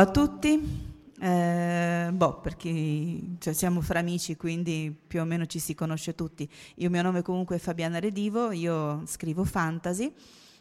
[0.00, 0.88] a tutti.
[1.20, 6.48] Eh, boh, perché cioè, siamo fra amici, quindi più o meno ci si conosce tutti.
[6.76, 10.10] Il mio nome comunque è Fabiana Redivo, io scrivo fantasy,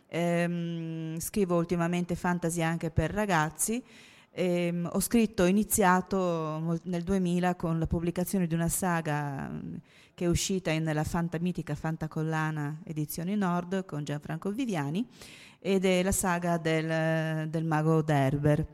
[0.08, 3.82] ehm, scrivo ultimamente fantasy anche per ragazzi.
[4.32, 9.76] Ehm, ho scritto, ho iniziato nel 2000 con la pubblicazione di una saga mm,
[10.14, 11.06] che è uscita nella
[11.40, 15.08] mitica Fanta Collana Edizioni Nord con Gianfranco Viviani
[15.60, 18.68] ed è la saga del, del mago Derber.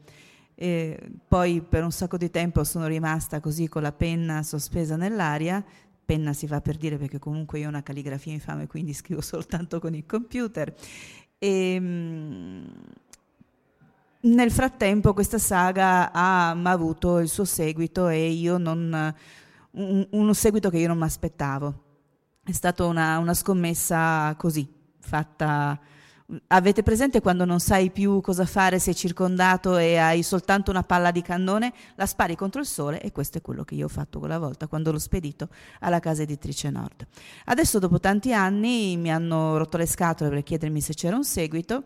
[0.55, 5.63] E poi per un sacco di tempo sono rimasta così con la penna sospesa nell'aria.
[6.05, 9.79] Penna si fa per dire perché comunque io ho una calligrafia infame, quindi scrivo soltanto
[9.79, 10.73] con il computer.
[11.37, 12.65] E, mh,
[14.21, 19.13] nel frattempo questa saga ha avuto il suo seguito e io non,
[19.71, 21.83] un, un seguito che io non mi aspettavo.
[22.43, 24.67] È stata una, una scommessa così,
[24.99, 25.79] fatta
[26.47, 31.11] Avete presente quando non sai più cosa fare, sei circondato e hai soltanto una palla
[31.11, 31.71] di cannone?
[31.97, 34.65] La spari contro il sole e questo è quello che io ho fatto quella volta
[34.65, 35.49] quando l'ho spedito
[35.81, 37.05] alla casa editrice Nord.
[37.45, 41.83] Adesso dopo tanti anni mi hanno rotto le scatole per chiedermi se c'era un seguito.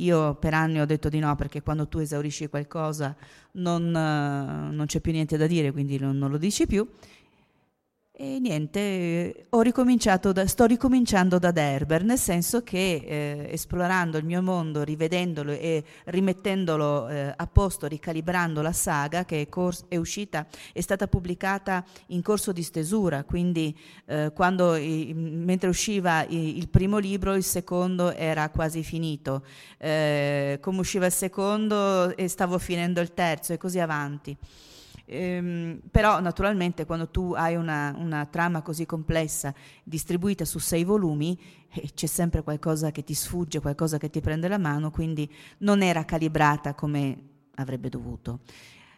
[0.00, 3.16] Io per anni ho detto di no perché quando tu esaurisci qualcosa
[3.52, 6.86] non, non c'è più niente da dire, quindi non, non lo dici più.
[8.20, 14.82] E niente, da, sto ricominciando da Derber, nel senso che eh, esplorando il mio mondo,
[14.82, 20.80] rivedendolo e rimettendolo eh, a posto, ricalibrando la saga che è, cors- è, uscita, è
[20.80, 23.72] stata pubblicata in corso di stesura, quindi
[24.06, 29.44] eh, quando, i, mentre usciva i, il primo libro, il secondo era quasi finito,
[29.78, 34.36] eh, come usciva il secondo e stavo finendo il terzo e così avanti.
[35.10, 41.40] Ehm, però naturalmente quando tu hai una, una, trama così complessa distribuita su sei volumi
[41.72, 45.80] eh, c'è sempre qualcosa che ti sfugge, qualcosa che ti prende la mano, quindi non
[45.80, 47.18] era calibrata come
[47.54, 48.40] avrebbe dovuto.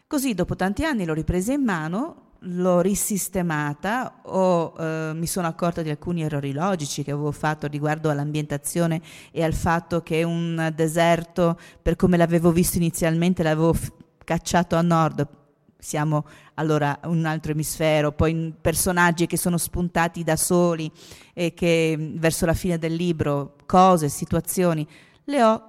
[0.05, 5.81] Così dopo tanti anni l'ho ripresa in mano, l'ho risistemata, ho, eh, mi sono accorta
[5.81, 11.57] di alcuni errori logici che avevo fatto riguardo all'ambientazione e al fatto che un deserto,
[11.81, 13.93] per come l'avevo visto inizialmente, l'avevo f-
[14.25, 15.39] cacciato a nord,
[15.81, 20.89] siamo allora un altro emisfero, poi personaggi che sono spuntati da soli
[21.33, 24.87] e che verso la fine del libro, cose, situazioni,
[25.25, 25.65] le ho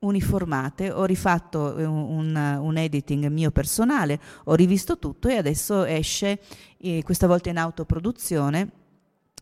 [0.00, 6.40] uniformate, ho rifatto un, un, editing mio personale, ho rivisto tutto e adesso esce,
[6.78, 8.70] eh, questa volta in autoproduzione,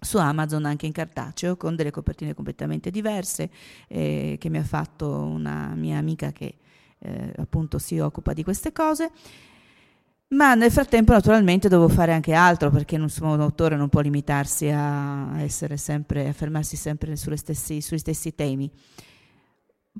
[0.00, 3.50] su Amazon anche in cartaceo con delle copertine completamente diverse
[3.86, 6.56] eh, che mi ha fatto una mia amica che
[6.98, 9.10] eh, appunto si occupa di queste cose.
[10.32, 15.44] Ma nel frattempo naturalmente devo fare anche altro perché un autore non può limitarsi a
[15.48, 18.70] sempre, a fermarsi sempre stessi, sugli stessi temi.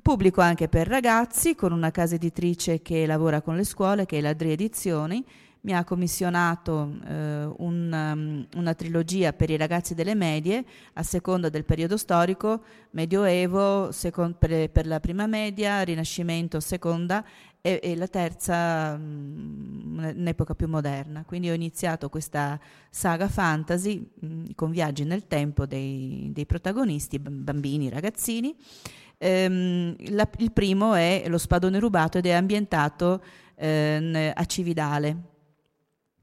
[0.01, 4.21] Pubblico anche per ragazzi con una casa editrice che lavora con le scuole, che è
[4.21, 5.23] la Dri Edizioni,
[5.63, 10.63] mi ha commissionato eh, un, um, una trilogia per i ragazzi delle medie
[10.93, 17.23] a seconda del periodo storico, Medioevo second, per, per, la prima media, Rinascimento seconda
[17.61, 19.70] e, e la terza um,
[20.03, 21.23] un'epoca più moderna.
[21.25, 22.59] Quindi ho iniziato questa
[22.89, 28.55] saga fantasy um, con viaggi nel tempo dei, dei protagonisti, bambini, ragazzini.
[29.19, 33.21] Um, la, il primo è Lo spadone rubato ed è ambientato
[33.55, 35.17] eh, a Cividale,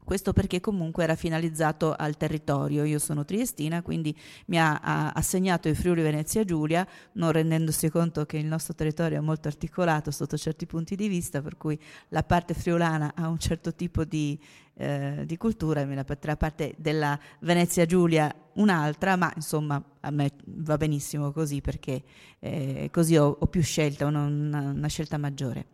[0.08, 2.82] questo perché comunque era finalizzato al territorio.
[2.84, 4.16] Io sono triestina, quindi
[4.46, 9.20] mi ha, assegnato il Friuli Venezia Giulia, non rendendosi conto che il nostro territorio è
[9.20, 11.78] molto articolato sotto certi punti di vista, per cui
[12.08, 14.40] la parte friulana ha un certo tipo di,
[14.76, 21.32] eh, di cultura, la parte della Venezia Giulia un'altra, ma insomma a me va benissimo
[21.32, 22.02] così perché
[22.38, 25.66] eh, così ho, ho, più scelta, una, una scelta maggiore.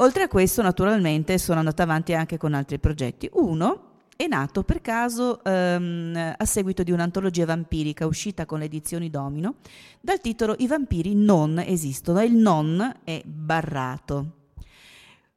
[0.00, 3.28] Oltre a questo, naturalmente, sono andata avanti anche con altri progetti.
[3.32, 9.10] Uno è nato per caso ehm, a seguito di un'antologia vampirica uscita con le edizioni
[9.10, 9.56] Domino
[10.00, 14.32] dal titolo I vampiri non esistono il non è barrato.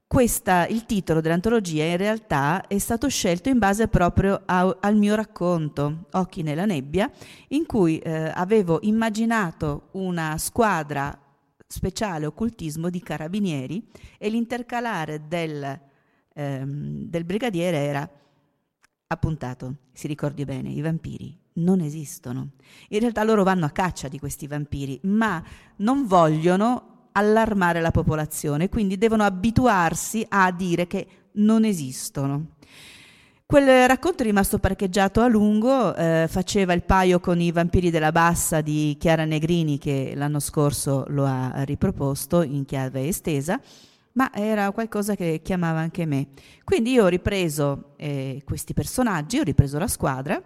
[0.05, 5.15] Questa, il titolo dell'antologia in realtà è stato scelto in base proprio a, al mio
[5.15, 7.09] racconto, Occhi nella nebbia,
[7.49, 11.17] in cui eh, avevo immaginato una squadra
[11.71, 13.88] speciale occultismo di carabinieri
[14.18, 15.79] e l'intercalare del,
[16.33, 18.09] ehm, del brigadiere era
[19.07, 22.51] appuntato, si ricordi bene, i vampiri non esistono.
[22.89, 25.44] In realtà loro vanno a caccia di questi vampiri, ma
[25.77, 32.56] non vogliono allarmare la popolazione, quindi devono abituarsi a dire che non esistono.
[33.51, 38.13] Quel racconto è rimasto parcheggiato a lungo, eh, faceva il paio con i vampiri della
[38.13, 43.59] bassa di Chiara Negrini che l'anno scorso lo ha riproposto in chiave estesa,
[44.13, 46.27] ma era qualcosa che chiamava anche me.
[46.63, 50.42] Quindi io ho ripreso eh, questi personaggi, ho ripreso la squadra,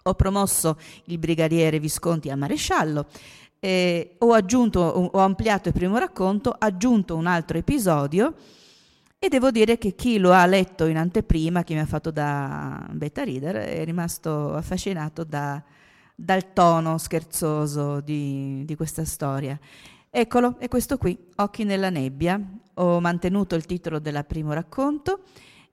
[0.00, 3.06] ho promosso il brigadiere Visconti a maresciallo,
[3.58, 8.34] eh, ho, aggiunto, ho ampliato il primo racconto, aggiunto un altro episodio
[9.22, 12.88] e devo dire che chi lo ha letto in anteprima, chi mi ha fatto da
[12.90, 15.62] beta reader, è rimasto affascinato da,
[16.14, 19.58] dal tono scherzoso di, di questa storia.
[20.08, 22.40] Eccolo, è questo qui, Occhi nella nebbia.
[22.74, 25.24] Ho mantenuto il titolo del primo racconto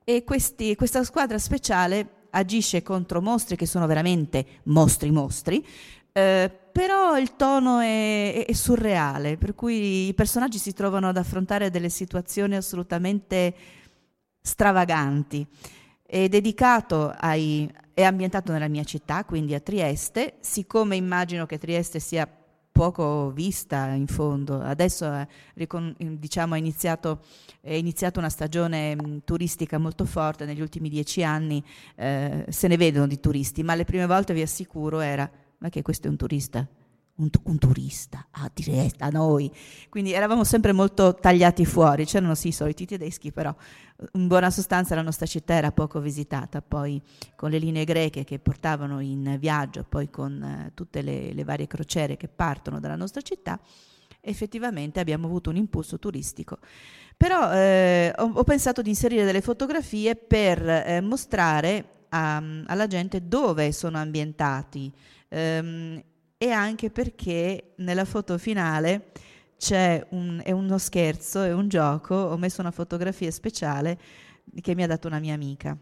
[0.03, 5.65] e questi, questa squadra speciale agisce contro mostri che sono veramente mostri mostri,
[6.17, 11.69] eh, però il tono è, è, surreale, per cui i personaggi si trovano ad affrontare
[11.69, 13.53] delle situazioni assolutamente
[14.41, 15.45] stravaganti.
[16.01, 21.99] È dedicato ai, è ambientato nella mia città, quindi a Trieste, siccome immagino che Trieste
[21.99, 22.27] sia
[22.71, 24.59] poco vista in fondo.
[24.59, 25.27] Adesso eh,
[26.17, 27.25] diciamo, è, iniziato,
[27.61, 31.63] è iniziata una stagione mm, turistica molto forte, negli ultimi dieci anni
[31.95, 35.81] eh, se ne vedono di turisti, ma le prime volte vi assicuro era ma che
[35.81, 36.67] questo è un turista?
[37.15, 39.51] Un, un turista a Trieste, a noi.
[39.89, 43.55] Quindi eravamo sempre molto tagliati fuori, c'erano sì i soliti tedeschi, però
[44.13, 47.01] in buona sostanza la nostra città era poco visitata, poi
[47.35, 51.65] con le linee greche che portavano in viaggio, poi con eh, tutte le, le varie
[51.65, 53.59] crociere che partono dalla nostra città,
[54.21, 56.59] effettivamente abbiamo avuto un impulso turistico.
[57.15, 63.27] Però eh, ho, ho, pensato di inserire delle fotografie per eh, mostrare a, alla gente
[63.27, 64.91] dove sono ambientati
[65.29, 66.03] ehm,
[66.37, 69.11] e anche perché nella foto finale
[69.57, 73.97] c'è un, è uno scherzo, è un gioco, ho messo una fotografia speciale
[74.61, 75.77] che mi ha dato una mia amica.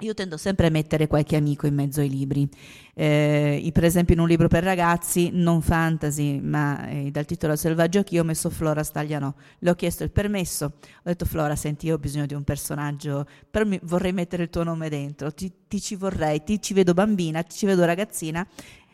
[0.00, 2.48] Io tendo sempre a mettere qualche amico in mezzo ai libri,
[2.94, 8.02] eh, per esempio in un libro per ragazzi, non fantasy, ma eh, dal titolo Selvaggio
[8.02, 9.32] Chi, ho messo Flora Staglianò.
[9.60, 13.24] Le ho chiesto il permesso, ho detto Flora, senti, io ho bisogno di un personaggio,
[13.48, 16.92] però mi, vorrei mettere il tuo nome dentro, ti, ti ci vorrei, ti ci vedo
[16.92, 18.44] bambina, ti ci vedo ragazzina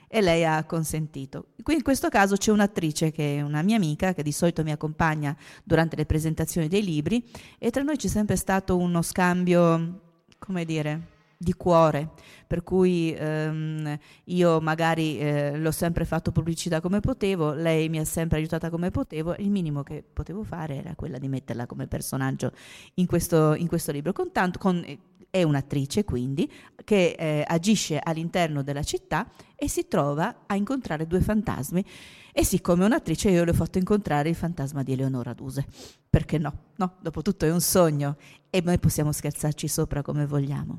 [0.06, 1.46] e lei ha consentito.
[1.62, 4.70] Qui in questo caso c'è un'attrice che è una mia amica, che di solito mi
[4.70, 7.24] accompagna durante le presentazioni dei libri
[7.58, 10.08] e tra noi c'è sempre stato uno scambio
[10.40, 12.10] come dire, di cuore,
[12.46, 18.04] per cui ehm, io magari eh, l'ho sempre fatto pubblicità come potevo, lei mi ha
[18.04, 22.52] sempre aiutata come potevo, il minimo che potevo fare era quella di metterla come personaggio
[22.94, 24.84] in questo, in questo libro, con tanto, con,
[25.30, 26.50] è un'attrice quindi
[26.84, 31.84] che eh, agisce all'interno della città e si trova a incontrare due fantasmi
[32.32, 35.66] e siccome un'attrice io le ho fatto incontrare il fantasma di Eleonora Duse,
[36.08, 36.52] perché no?
[36.76, 38.16] No, dopo tutto è un sogno
[38.50, 40.78] e noi possiamo scherzarci sopra come vogliamo.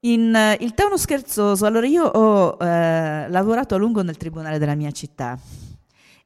[0.00, 4.76] In uh, Il tono scherzoso, allora io ho uh, lavorato a lungo nel tribunale della
[4.76, 5.38] mia città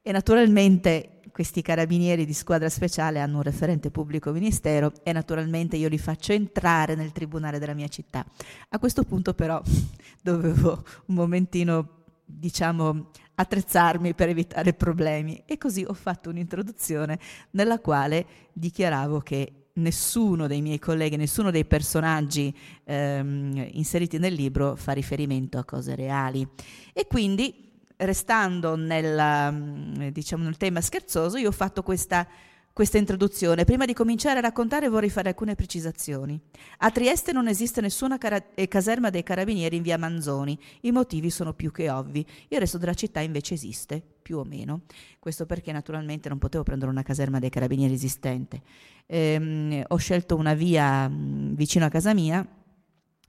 [0.03, 5.89] e naturalmente questi carabinieri di squadra speciale hanno un referente pubblico ministero e naturalmente io
[5.89, 8.25] li faccio entrare nel tribunale della mia città.
[8.69, 9.61] A questo punto però
[10.23, 11.89] dovevo un momentino,
[12.25, 17.19] diciamo, attrezzarmi per evitare problemi e così ho fatto un'introduzione
[17.51, 24.77] nella quale dichiaravo che nessuno dei miei colleghi, nessuno dei personaggi ehm, inseriti nel libro
[24.77, 26.47] fa riferimento a cose reali.
[26.93, 32.27] E quindi, restando nel, mm, diciamo, nel tema scherzoso, io ho fatto questa
[32.73, 33.65] questa introduzione.
[33.65, 36.41] Prima di cominciare a raccontare vorrei fare alcune precisazioni.
[36.79, 40.59] A Trieste non esiste nessuna cara- eh, caserma dei carabinieri in via Manzoni.
[40.83, 42.27] I motivi sono più che ovvi.
[42.49, 44.83] Il resto della città invece esiste, più o meno.
[45.19, 48.63] Questo perché naturalmente non potevo prendere una caserma dei carabinieri esistente.
[49.07, 52.47] Ehm, ho scelto una via mh, vicino a casa mia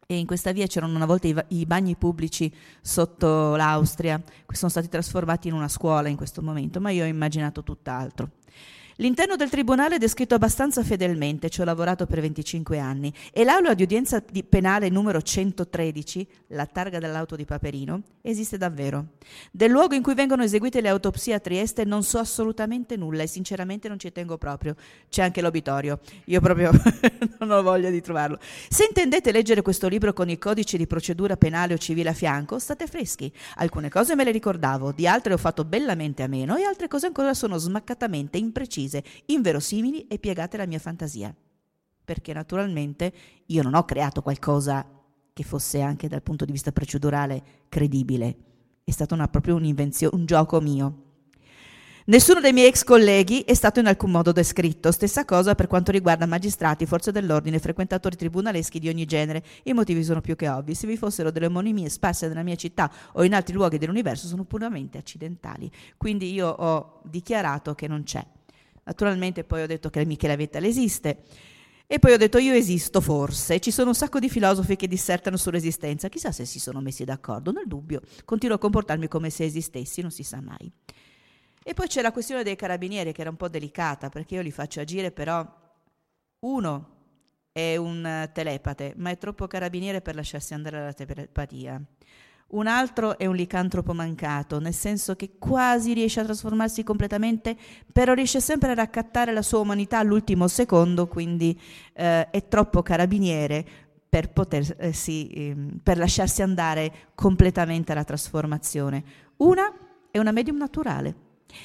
[0.06, 4.56] e in questa via c'erano una volta i, va- i, bagni pubblici sotto l'Austria, che
[4.56, 8.32] sono stati trasformati in una scuola in questo momento, ma io ho immaginato tutt'altro.
[8.98, 13.74] L'interno del tribunale è descritto abbastanza fedelmente, ci ho lavorato per 25 anni, e l'aula
[13.74, 19.14] di udienza di penale numero 113, la targa dell'auto di Paperino, esiste davvero.
[19.50, 23.28] Del luogo in cui vengono eseguite le autopsie a Trieste non so assolutamente nulla e
[23.28, 24.76] sinceramente non ci tengo proprio.
[25.10, 26.70] C'è anche l'obitorio, io proprio
[27.40, 28.38] non ho voglia di trovarlo.
[28.70, 32.60] Se intendete leggere questo libro con i codici di procedura penale o civile a fianco,
[32.60, 33.34] state freschi.
[33.56, 37.08] Alcune cose me le ricordavo, di altre ho fatto bellamente a meno e altre cose
[37.08, 41.34] ancora sono smaccatamente imprecise precise, inverosimili e piegate alla mia fantasia.
[42.04, 43.14] Perché naturalmente
[43.46, 44.86] io non ho creato qualcosa
[45.32, 48.36] che fosse anche dal punto di vista procedurale credibile.
[48.84, 50.98] È stata una, proprio un'invenzione, un gioco mio.
[52.06, 54.92] Nessuno dei miei ex colleghi è stato in alcun modo descritto.
[54.92, 59.42] Stessa cosa per quanto riguarda magistrati, forze dell'ordine, frequentatori tribunaleschi di ogni genere.
[59.64, 60.76] I motivi sono più che ovvi.
[60.76, 64.44] Se vi fossero delle omonimie sparse nella mia città o in altri luoghi dell'universo, sono
[64.44, 65.72] puramente accidentali.
[65.96, 68.26] Quindi io ho dichiarato che non c'è.
[68.84, 71.24] Naturalmente poi ho detto che Michele Vettel esiste.
[71.86, 75.38] E poi ho detto io esisto forse, ci sono un sacco di filosofi che dissertano
[75.38, 80.02] sull'esistenza, chissà se si sono messi d'accordo, nel dubbio continuo a comportarmi come se esistessi,
[80.02, 80.72] non si sa mai.
[81.62, 84.52] E poi c'è la questione dei carabinieri che era un po' delicata perché io li
[84.52, 85.46] faccio agire però
[86.40, 86.90] uno
[87.52, 91.82] è un telepate, ma è troppo carabiniere per lasciarsi andare alla telepatia.
[92.54, 97.58] Un altro è un licantropo mancato, nel senso che quasi riesce a trasformarsi completamente,
[97.92, 101.60] però riesce sempre a raccattare la sua umanità all'ultimo secondo, quindi
[101.94, 103.66] eh, è troppo carabiniere
[104.08, 109.04] per, potersi, eh, per lasciarsi andare completamente alla trasformazione.
[109.38, 109.74] Una
[110.12, 111.16] è una medium naturale,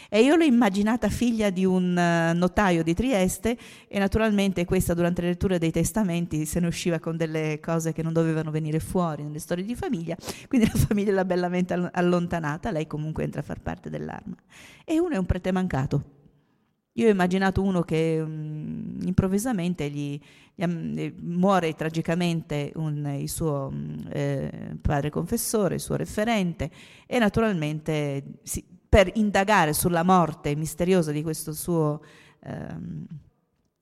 [0.09, 3.57] e io l'ho immaginata figlia di un uh, notaio di Trieste
[3.89, 8.03] e naturalmente questa durante le letture dei testamenti se ne usciva con delle cose che
[8.03, 10.17] non dovevano venire fuori nelle storie di famiglia,
[10.49, 14.37] quindi la famiglia l'ha bellamente allontanata, lei comunque entra a far parte dell'arma.
[14.85, 16.17] E uno è un prete mancato.
[16.99, 20.19] Io ho immaginato uno che um, improvvisamente gli,
[20.53, 26.69] gli, um, muore tragicamente un, il suo um, eh, padre confessore, il suo referente
[27.07, 32.01] e naturalmente si, per indagare sulla morte misteriosa di questo suo
[32.41, 33.07] ehm,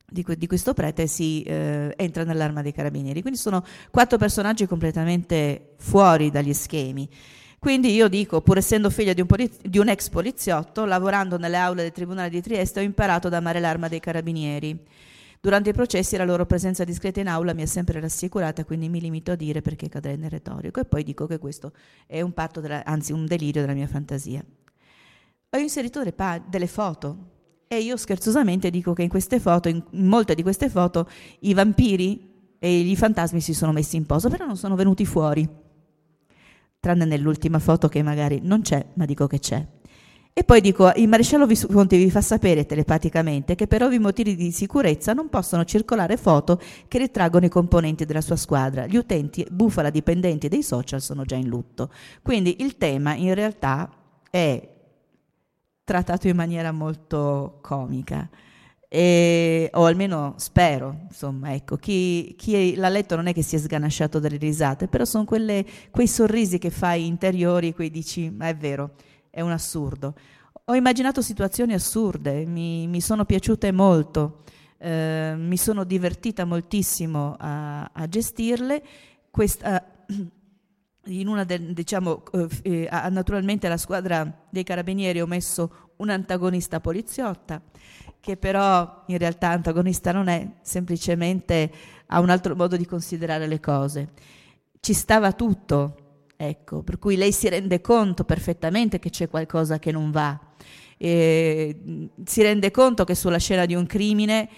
[0.08, 3.20] di, di, questo prete si eh, entra nell'arma dei carabinieri.
[3.20, 7.08] Quindi sono quattro personaggi completamente fuori dagli schemi.
[7.58, 11.56] Quindi io dico, pur essendo figlia di un, poliz- di un ex poliziotto, lavorando nelle
[11.56, 14.78] aule del Tribunale di Trieste, ho imparato ad amare l'arma dei carabinieri.
[15.40, 19.00] Durante i processi la loro presenza discreta in aula mi ha sempre rassicurata, quindi mi
[19.00, 20.80] limito a dire perché cadrei nel retorico.
[20.80, 21.72] E poi dico che questo
[22.06, 24.44] è un della, anzi un delirio della mia fantasia
[25.48, 27.34] ho inserito delle, pa- delle foto
[27.68, 31.08] e io scherzosamente dico che in queste foto, in molte di queste foto,
[31.40, 35.48] i vampiri e i fantasmi si sono messi in posa, però non sono venuti fuori.
[36.78, 39.66] Tranne nell'ultima foto che magari non c'è, ma dico che c'è.
[40.38, 44.52] E poi dico, il maresciallo Visconti vi fa sapere telepaticamente che per ovvi motivi di
[44.52, 48.86] sicurezza non possono circolare foto che ritraggono i componenti della sua squadra.
[48.86, 51.90] Gli utenti bufala dipendenti dei social sono già in lutto.
[52.22, 53.90] Quindi il tema in realtà
[54.30, 54.75] è
[55.86, 58.28] trattato in maniera molto comica.
[58.88, 63.58] E, o almeno spero, insomma, ecco, chi, chi l'ha letto non è che si è
[63.58, 68.56] sganasciato dalle risate, però sono quelle, quei sorrisi che fai interiori, quei dici, ma è
[68.56, 68.94] vero,
[69.30, 70.14] è un assurdo.
[70.64, 74.42] Ho immaginato situazioni assurde, mi, mi sono piaciute molto,
[74.78, 78.82] eh, mi sono divertita moltissimo a, a gestirle.
[79.30, 79.84] Questa,
[81.06, 87.60] in una del, diciamo, eh, eh naturalmente alla squadra dei carabinieri ho messo un'antagonista poliziotta,
[88.20, 91.70] che però in realtà antagonista non è, semplicemente
[92.06, 94.08] ha un altro modo di considerare le cose.
[94.80, 99.92] Ci stava tutto, ecco, per cui lei si rende conto perfettamente che c'è qualcosa che
[99.92, 100.38] non va.
[100.98, 104.48] E si rende conto che sulla scena di un crimine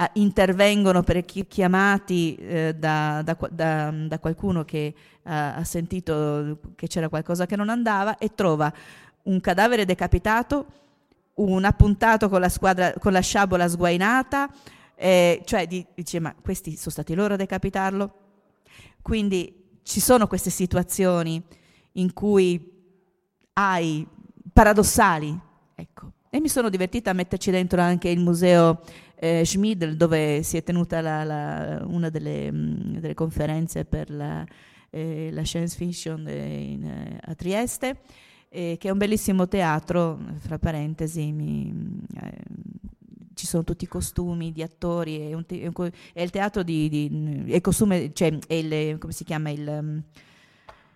[0.00, 6.58] a, intervengono per chi, chiamati eh, da, da, da, da, qualcuno che ha, ha sentito
[6.76, 8.72] che c'era qualcosa che non andava e trova
[9.24, 10.66] un cadavere decapitato,
[11.34, 14.48] un appuntato con la, squadra, con la sciabola sguainata,
[14.94, 18.14] eh, cioè di, dice ma questi sono stati loro a decapitarlo?
[19.02, 21.42] Quindi ci sono queste situazioni
[21.92, 22.72] in cui
[23.54, 24.06] hai
[24.52, 25.36] paradossali,
[25.74, 26.12] ecco.
[26.30, 28.82] E mi sono divertita a metterci dentro anche il museo
[29.20, 34.46] eh, Schmidl, dove si è tenuta la, la, una delle, mh, delle, conferenze per la,
[34.90, 38.00] eh, la science fiction in, eh, a Trieste,
[38.50, 42.38] che è un bellissimo teatro, fra parentesi, mi, eh,
[43.34, 45.70] ci sono tutti i costumi di attori, è, un te-
[46.12, 50.02] è il teatro di, di è costume, cioè è il, come si chiama, il um,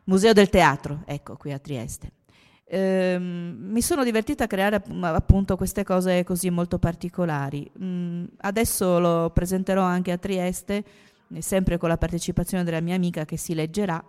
[0.04, 2.10] Museo del Teatro, ecco, qui a Trieste.
[2.74, 7.70] Ehm, mi sono divertita a creare appunto queste cose così molto particolari.
[7.82, 10.82] Mm, adesso lo presenterò anche a Trieste,
[11.38, 14.02] sempre con la partecipazione della mia amica che si leggerà,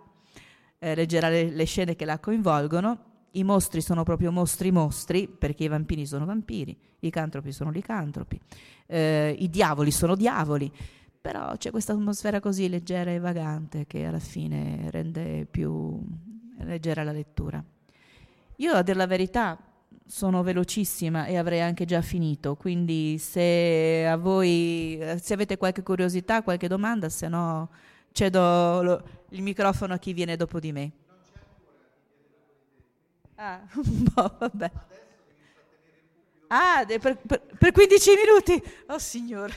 [0.78, 3.12] eh, leggerà le, le scene che la coinvolgono.
[3.32, 8.40] I mostri sono proprio mostri mostri, perché i vampiri sono vampiri, i licantropi sono licantropi,
[8.86, 10.72] eh, i diavoli sono diavoli,
[11.20, 16.00] però c'è questa atmosfera così leggera e vagante che alla fine rende più
[16.60, 17.62] leggera la lettura.
[18.56, 19.58] Io a dire la verità
[20.06, 26.42] sono velocissima e avrei anche già finito, quindi se a voi se avete qualche curiosità,
[26.42, 27.70] qualche domanda, se no
[28.12, 30.92] cedo lo, il microfono a chi viene dopo di me.
[33.36, 34.70] Ah, boh, vabbè.
[36.48, 38.62] Ah, per, per, per 15 minuti?
[38.86, 39.54] Oh signore.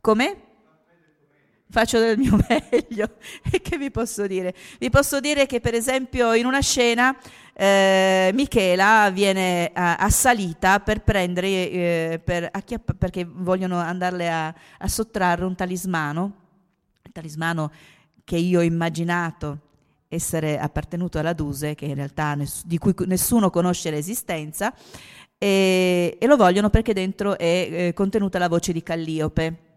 [0.00, 0.43] Come?
[1.74, 3.16] Faccio del mio meglio.
[3.50, 4.54] E che vi posso dire?
[4.78, 7.16] Vi posso dire che per esempio in una scena
[7.52, 14.88] eh, Michela viene a, assalita per prendere, eh, per acchiapp- perché vogliono andarle a, a
[14.88, 16.32] sottrarre un talismano,
[17.02, 17.72] il talismano
[18.22, 19.58] che io ho immaginato
[20.06, 24.72] essere appartenuto alla Duse, che in realtà ness- di cui nessuno conosce l'esistenza,
[25.36, 29.73] e, e, lo vogliono perché dentro è eh, contenuta la voce di Calliope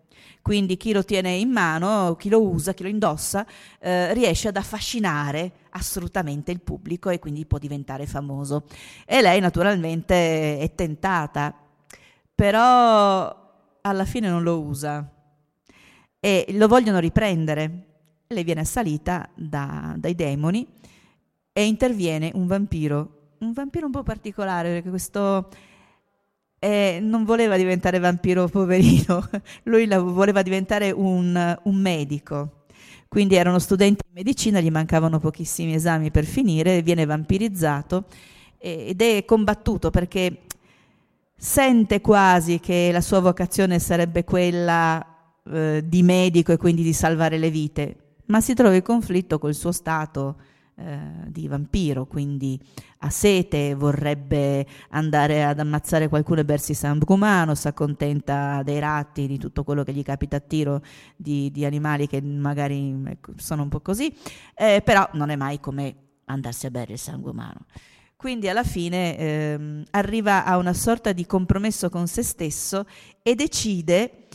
[0.47, 3.45] quindi chi lo tiene in mano, chi lo usa, chi lo indossa,
[3.81, 8.63] eh, riesce ad affascinare assolutamente il pubblico e quindi può diventare famoso.
[9.05, 11.53] E lei naturalmente è tentata,
[12.33, 15.05] però alla fine non lo usa
[16.17, 17.87] e lo vogliono riprendere.
[18.27, 20.65] Lei viene assalita da, dai demoni
[21.51, 25.49] e interviene un vampiro, un vampiro un po' particolare perché questo
[26.67, 29.29] e non voleva diventare vampiro poverino,
[29.63, 32.65] lui voleva diventare un, un, medico.
[33.07, 38.07] Quindi erano studenti di medicina, gli mancavano pochissimi esami per finire, viene vampirizzato
[38.57, 40.41] ed è combattuto perché
[41.37, 45.05] sente quasi che la sua vocazione sarebbe quella
[45.49, 49.55] eh, di medico e quindi di salvare le vite, ma si trova in conflitto col
[49.55, 50.35] suo stato
[50.79, 52.59] eh, di vampiro, quindi
[52.99, 59.25] ha sete, vorrebbe andare ad ammazzare qualcuno e bersi sangue umano, si accontenta dei ratti,
[59.25, 60.83] di tutto quello che gli capita a tiro
[61.15, 64.15] di, di animali che magari ecco, sono un po' così,
[64.53, 67.65] eh, però non è mai come andarsi a bere il sangue umano.
[68.15, 72.85] Quindi alla fine ehm, arriva a una sorta di compromesso con se stesso
[73.23, 74.27] e decide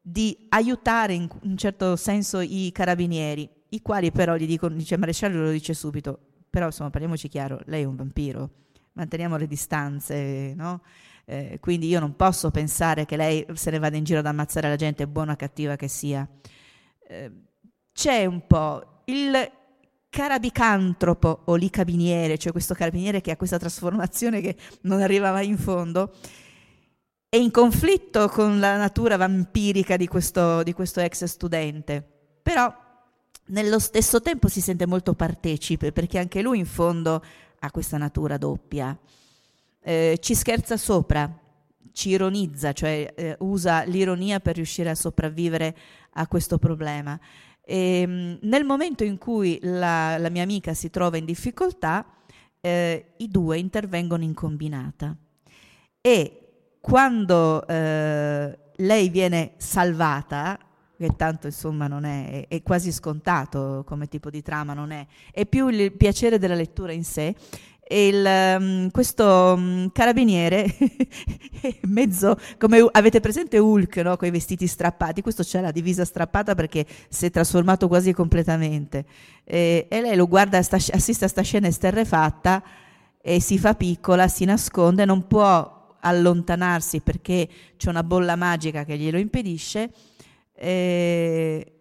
[0.00, 5.42] di aiutare in un certo senso i carabinieri i quali però gli dicono, dice Maresciallo
[5.42, 8.50] lo dice subito, però insomma parliamoci chiaro, lei è un vampiro,
[8.92, 10.82] manteniamo le distanze, no?
[11.24, 14.68] Eh, quindi io non posso pensare che lei se ne vada in giro ad ammazzare
[14.68, 16.26] la gente, buona o cattiva che sia.
[17.06, 17.32] Eh,
[17.92, 19.50] c'è un po' il
[20.08, 25.58] carabicantropo o licabiniere, cioè questo carabiniere che ha questa trasformazione che non arriva mai in
[25.58, 26.14] fondo,
[27.28, 32.02] è in conflitto con la natura vampirica di questo, di questo ex studente.
[32.42, 32.74] Però
[33.48, 37.22] nello stesso tempo si sente molto partecipe perché anche lui in fondo
[37.58, 38.96] ha questa natura doppia.
[39.80, 41.30] Eh, ci scherza sopra,
[41.92, 45.76] ci ironizza, cioè eh, usa l'ironia per riuscire a sopravvivere
[46.12, 47.18] a questo problema.
[47.64, 52.04] E, ehm, nel momento in cui la, la, mia amica si trova in difficoltà,
[52.60, 55.16] eh, i due intervengono in combinata.
[56.00, 56.48] E
[56.80, 60.58] quando eh, lei viene salvata,
[60.98, 65.46] che tanto insomma non è, è, quasi scontato come tipo di trama, non è, è
[65.46, 67.34] più il piacere della lettura in sé.
[67.90, 70.76] Il, um, questo um, carabiniere
[71.88, 74.18] mezzo come avete presente Hulk no?
[74.18, 79.06] con i vestiti strappati questo c'è la divisa strappata perché si è trasformato quasi completamente
[79.42, 82.62] e, e lei lo guarda sta, assiste a sta scena esterrefatta
[83.22, 88.98] e si fa piccola si nasconde non può allontanarsi perché c'è una bolla magica che
[88.98, 89.90] glielo impedisce
[90.58, 91.72] e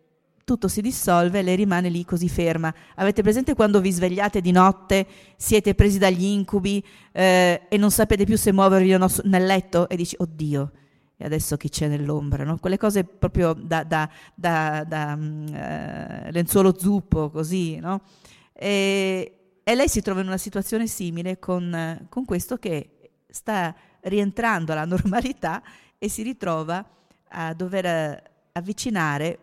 [0.48, 2.74] tutto si dissolve e lei rimane lì così ferma.
[2.96, 8.24] Avete presente quando vi svegliate di notte, siete presi dagli incubi eh, e non sapete
[8.24, 10.72] più se muovervi o no nel letto e dici, oddio,
[11.18, 12.46] e adesso chi c'è nell'ombra?
[12.46, 12.60] No?
[12.60, 18.04] Quelle cose proprio da, da, da, da um, eh, lenzuolo zuppo, così, no?
[18.54, 24.72] E, e, lei si trova in una situazione simile con, con questo che sta rientrando
[24.72, 25.62] alla normalità
[25.98, 26.88] e si ritrova
[27.30, 29.40] a dover avvicinare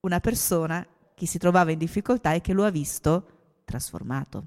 [0.00, 3.26] una persona che si trovava in difficoltà e che lo ha visto
[3.64, 4.46] trasformato.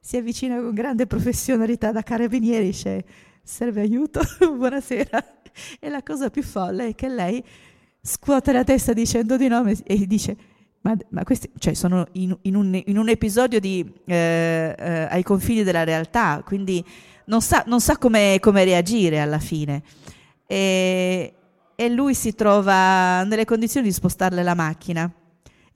[0.00, 3.04] Si avvicina con grande professionalità da carabinieri, dice
[3.42, 5.38] serve aiuto, buonasera.
[5.78, 7.42] E la cosa più folle è che lei
[8.00, 10.36] scuote la testa dicendo di no e dice
[10.84, 15.22] ma, ma questi cioè, sono in, in, un, in, un, episodio di, eh, eh, ai
[15.22, 16.84] confini della realtà, quindi
[17.26, 19.82] non sa, non sa come, come, reagire alla fine.
[20.46, 21.32] E,
[21.74, 25.10] e lui si trova nelle condizioni di spostarle la macchina.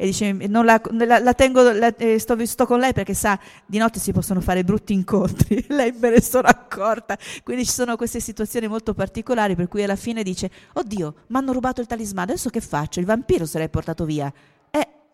[0.00, 3.36] E dice non la, la, la tengo, la, eh, sto, sto, con lei perché sa
[3.66, 7.18] di notte si possono fare brutti incontri lei me ne sono accorta.
[7.42, 11.52] Quindi ci sono queste situazioni molto particolari per cui alla fine dice oddio mi hanno
[11.52, 13.00] rubato il talismano adesso che faccio?
[13.00, 14.32] Il vampiro se l'hai portato via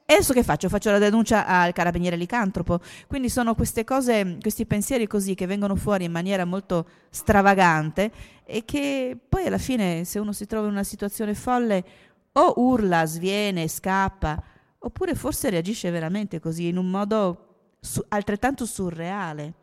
[0.06, 0.68] e adesso che faccio?
[0.68, 2.80] Faccio la denuncia al carabiniere licantropo.
[3.06, 8.12] Quindi sono queste cose, questi pensieri così che vengono fuori in maniera molto stravagante
[8.44, 11.84] e che poi alla fine se uno si trova in una situazione folle
[12.32, 14.42] o urla, sviene, scappa,
[14.78, 19.54] oppure forse reagisce veramente così in un modo su- altrettanto surreale.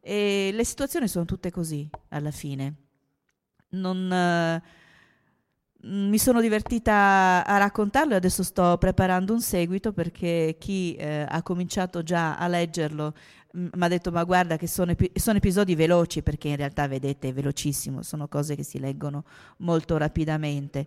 [0.00, 2.74] E le situazioni sono tutte così alla fine.
[3.70, 4.08] Non...
[4.10, 4.84] Mm,
[5.86, 11.42] mi sono divertita a raccontarlo e adesso sto preparando un seguito perché chi eh, ha
[11.42, 13.14] cominciato già a leggerlo
[13.56, 16.88] mm, mi ha detto ma guarda che sono, epi- sono, episodi veloci perché in realtà
[16.88, 19.24] vedete è velocissimo, sono cose che si leggono
[19.58, 20.86] molto rapidamente.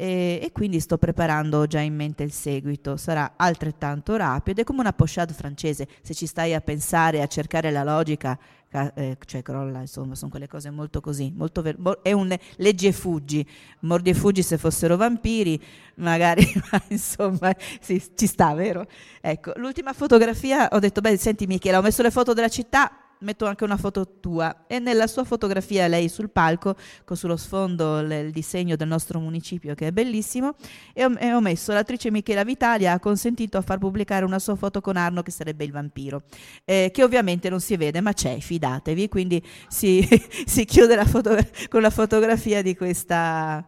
[0.00, 4.78] E, e quindi sto preparando già in mente il seguito, sarà altrettanto rapido, è come
[4.78, 8.38] una pochade francese, se ci stai a pensare, a cercare la logica
[8.70, 12.92] eh, cioè crolla, insomma, sono quelle cose molto così, molto ver- è un leggi e
[12.92, 13.46] fuggi,
[13.80, 15.60] mordi e fuggi se fossero vampiri,
[15.96, 18.86] magari, ma insomma, sì, ci sta, vero?
[19.20, 23.46] Ecco, l'ultima fotografia, ho detto, beh, senti Michele, ho messo le foto della città, metto
[23.46, 28.10] anche una foto tua e nella sua fotografia lei sul palco con sullo sfondo l-
[28.12, 30.54] il disegno del nostro municipio che è bellissimo
[30.92, 34.56] e ho, e ho, messo l'attrice Michela Vitalia ha consentito a far pubblicare una sua
[34.56, 36.22] foto con Arno che sarebbe il vampiro
[36.64, 40.06] eh, che ovviamente non si vede ma c'è fidatevi quindi si,
[40.46, 41.36] si chiude la foto-
[41.68, 43.66] con la fotografia di questa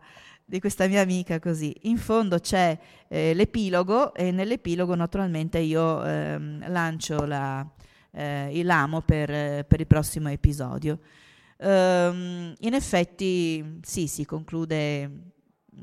[0.50, 1.72] di questa mia amica così.
[1.82, 7.64] In fondo c'è eh, l'epilogo e nell'epilogo naturalmente io ehm, lancio la,
[8.12, 10.98] eh, il amo per, per, il prossimo episodio.
[11.58, 15.10] Um, in effetti sì, si conclude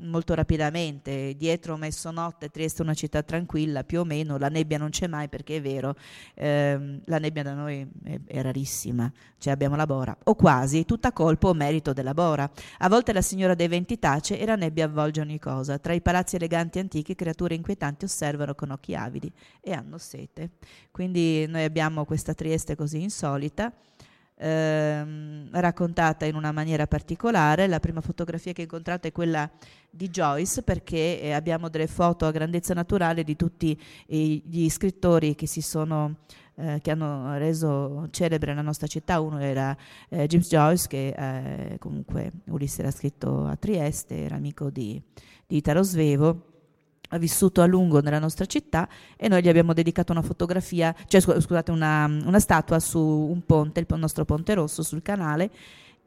[0.00, 1.34] molto rapidamente.
[1.36, 5.28] Dietro Messonotte, Trieste è una città tranquilla, più o meno, la nebbia non c'è mai
[5.28, 5.94] perché è vero,
[6.34, 11.12] ehm, la nebbia da noi è, è, rarissima, cioè abbiamo la bora, o quasi, tutta
[11.12, 12.50] colpa o merito della bora.
[12.78, 15.78] A volte la signora dei venti tace e la nebbia avvolge ogni cosa.
[15.78, 20.50] Tra i palazzi eleganti antichi, creature inquietanti osservano con occhi avidi e hanno sete.
[20.90, 23.72] Quindi noi abbiamo questa Trieste così insolita
[24.38, 27.66] ehm, raccontata in una maniera particolare.
[27.66, 29.50] La prima fotografia che ho incontrato è quella
[29.90, 35.34] di Joyce perché eh, abbiamo delle foto a grandezza naturale di tutti i, gli scrittori
[35.34, 36.16] che si sono
[36.60, 39.20] eh, che hanno reso celebre la nostra città.
[39.20, 39.76] Uno era
[40.08, 45.00] eh, James Joyce, che eh, comunque Ulisse era scritto a Trieste, era amico di,
[45.46, 46.47] di Italo Svevo
[47.08, 51.20] ha vissuto a lungo nella nostra città e noi gli abbiamo dedicato una fotografia, cioè
[51.20, 55.50] scusate, una, una statua su un ponte, il nostro ponte rosso sul canale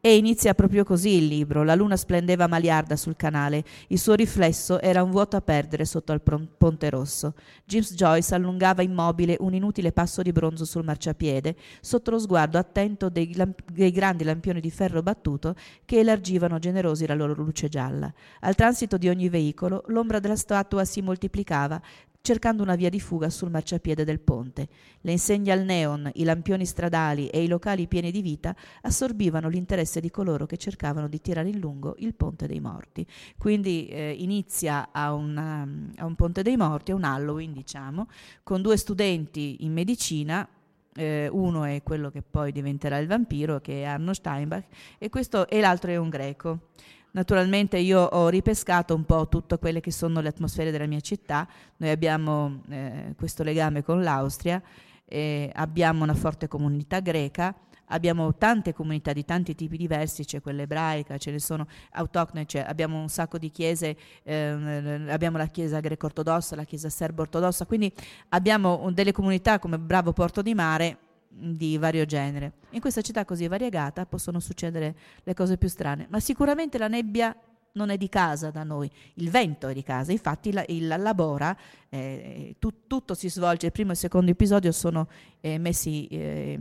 [0.04, 1.62] E inizia proprio così il libro.
[1.62, 6.12] La luna splendeva maliarda sul canale, il suo riflesso era un vuoto a perdere sotto
[6.12, 7.36] al ponte rosso.
[7.66, 13.10] James Joyce allungava immobile un inutile passo di bronzo sul marciapiede, sotto lo sguardo attento
[13.10, 15.54] dei, lamp- dei grandi lampioni di ferro battuto
[15.86, 18.12] che elargivano generosi la loro luce gialla.
[18.40, 21.80] Al transito di ogni veicolo l'ombra della statua si moltiplicava,
[22.22, 24.68] cercando una via di fuga sul marciapiede del ponte.
[25.02, 30.00] Le insegne al neon, i lampioni stradali e i locali pieni di vita assorbivano l'interesse
[30.00, 33.06] di coloro che cercavano di tirare in lungo il ponte dei morti.
[33.38, 38.08] Quindi eh, inizia a, una, a un ponte dei morti, a un Halloween diciamo,
[38.44, 40.48] con due studenti in medicina
[40.96, 44.66] eh, uno è quello che poi diventerà il vampiro, che è Arno Steinbach,
[44.98, 46.70] e, questo, e l'altro è un greco.
[47.13, 51.45] Naturalmente io ho ripescato un po' tutte quelle che sono le atmosfere della mia città,
[51.78, 54.62] noi abbiamo eh, questo legame con l'Austria,
[55.06, 57.54] eh, abbiamo una forte comunità greca,
[57.88, 62.63] abbiamo tante comunità di tanti tipi diversi, c'è quella ebraica, ce ne sono autoctone, cioè
[62.65, 67.91] abbiamo un sacco di chiese, eh, abbiamo la chiesa greco-ortodossa, la chiesa serbo-ortodossa, quindi
[68.30, 70.97] abbiamo delle comunità come Bravo Porto di Mare
[71.32, 72.54] di vario genere.
[72.72, 77.36] In questa città così variegata possono succedere le cose più strane, ma sicuramente la nebbia
[77.74, 81.56] non è di casa da noi, il vento è di casa, infatti la, il labora,
[81.89, 85.08] eh, tu, tutto si svolge, il primo e il secondo episodio sono
[85.39, 86.60] eh, messi eh,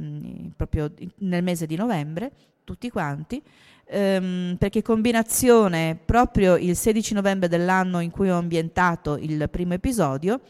[0.55, 2.31] proprio nel mese di novembre,
[2.63, 3.43] tutti quanti,
[3.87, 10.41] ehm, perché combinazione proprio il 16 novembre dell'anno in cui ho ambientato il primo episodio,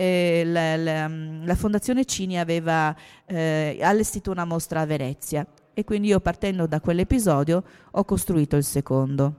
[0.00, 5.84] eh, la, la, mm, la, Fondazione Cini aveva eh, allestito una mostra a Venezia e
[5.84, 9.34] quindi io partendo da quell'episodio ho costruito il secondo.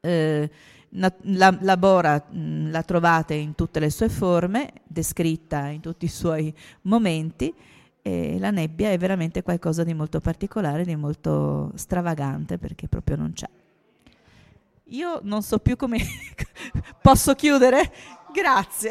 [0.00, 0.50] Eh,
[0.88, 1.14] la,
[1.60, 6.08] la, Bora mh, mm, la trovate in tutte le sue forme, descritta in tutti i
[6.08, 7.54] suoi momenti
[8.02, 13.32] e la nebbia è veramente qualcosa di molto particolare, di molto stravagante perché proprio non
[13.32, 13.48] c'è.
[14.86, 15.98] Io non so più come
[17.00, 17.92] posso chiudere.
[18.32, 18.90] Grazie.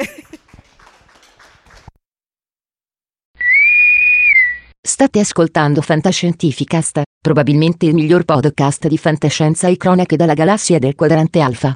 [4.83, 11.39] State ascoltando Fantascientificast, probabilmente il miglior podcast di fantascienza e cronache dalla galassia del quadrante
[11.39, 11.75] alfa.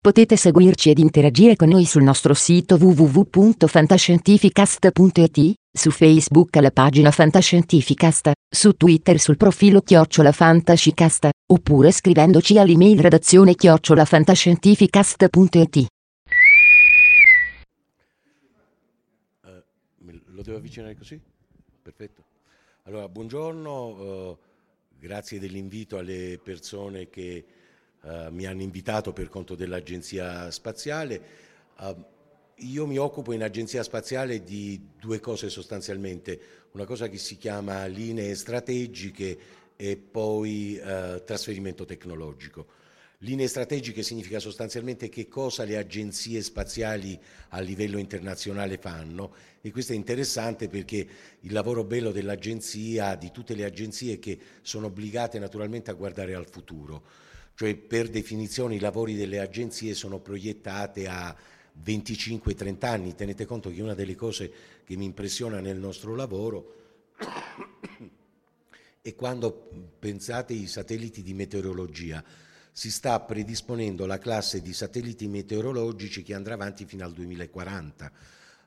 [0.00, 8.30] Potete seguirci ed interagire con noi sul nostro sito www.fantascientificast.it, su Facebook alla pagina Fantascientificast,
[8.48, 15.86] su Twitter sul profilo Chiocciola Fantascicast, oppure scrivendoci all'email redazione chiocciolafantascientificast.it.
[19.42, 19.62] Uh,
[20.30, 21.20] lo devo avvicinare così?
[21.84, 22.24] Perfetto.
[22.84, 24.36] Allora, buongiorno, eh,
[24.98, 27.44] grazie dell'invito alle persone che
[28.02, 31.22] eh, mi hanno invitato per conto dell'Agenzia Spaziale.
[31.78, 31.96] Eh,
[32.54, 37.84] io mi occupo in Agenzia Spaziale di due cose sostanzialmente, una cosa che si chiama
[37.84, 39.38] linee strategiche
[39.76, 42.66] e poi eh, trasferimento tecnologico.
[43.18, 47.18] Linee strategiche significa sostanzialmente che cosa le agenzie spaziali
[47.50, 49.34] a livello internazionale fanno.
[49.60, 51.06] E questo è interessante perché
[51.40, 56.46] il lavoro bello dell'agenzia, di tutte le agenzie che sono obbligate naturalmente a guardare al
[56.46, 57.02] futuro,
[57.54, 61.34] cioè per definizione i lavori delle agenzie sono proiettate a
[61.82, 64.52] 25-30 anni, tenete conto che una delle cose
[64.84, 66.82] che mi impressiona nel nostro lavoro
[69.00, 72.24] è quando pensate ai satelliti di meteorologia,
[72.76, 78.10] si sta predisponendo la classe di satelliti meteorologici che andrà avanti fino al 2040.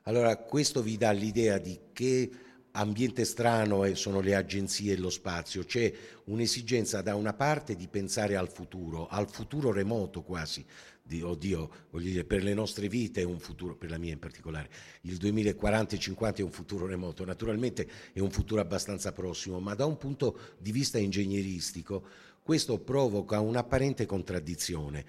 [0.04, 2.30] Allora questo vi dà l'idea di che
[2.70, 5.92] ambiente strano sono le agenzie e lo spazio, c'è
[6.24, 10.64] un'esigenza da una parte di pensare al futuro, al futuro remoto quasi,
[11.02, 14.18] di, oddio, voglio dire, per le nostre vite è un futuro, per la mia in
[14.18, 14.70] particolare,
[15.02, 19.74] il 2040 e 50 è un futuro remoto, naturalmente è un futuro abbastanza prossimo, ma
[19.74, 25.04] da un punto di vista ingegneristico questo provoca un'apparente contraddizione,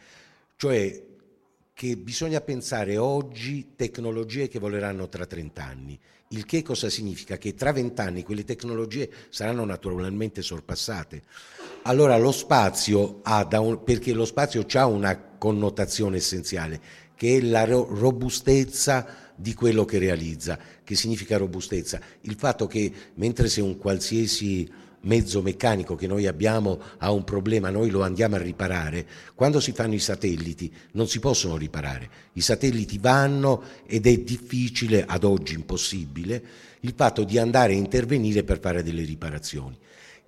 [0.57, 1.05] cioè
[1.73, 5.97] che bisogna pensare oggi tecnologie che voleranno tra 30 anni.
[6.31, 7.37] Il che cosa significa?
[7.37, 11.21] Che tra 20 anni quelle tecnologie saranno naturalmente sorpassate.
[11.83, 16.81] Allora lo spazio ha, un, perché lo spazio ha una connotazione essenziale,
[17.15, 20.59] che è la robustezza di quello che realizza.
[20.83, 22.01] Che significa robustezza?
[22.23, 27.69] Il fatto che mentre se un qualsiasi mezzo meccanico che noi abbiamo ha un problema,
[27.69, 32.09] noi lo andiamo a riparare, quando si fanno i satelliti non si possono riparare.
[32.33, 36.43] I satelliti vanno ed è difficile, ad oggi impossibile,
[36.81, 39.77] il fatto di andare a intervenire per fare delle riparazioni.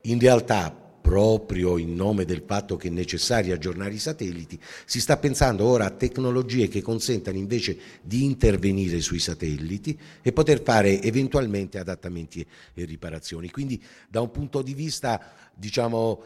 [0.05, 5.17] In realtà proprio in nome del fatto che è necessario aggiornare i satelliti, si sta
[5.17, 11.79] pensando ora a tecnologie che consentano invece di intervenire sui satelliti e poter fare eventualmente
[11.79, 13.49] adattamenti e riparazioni.
[13.49, 15.21] Quindi da un punto di vista
[15.53, 16.23] diciamo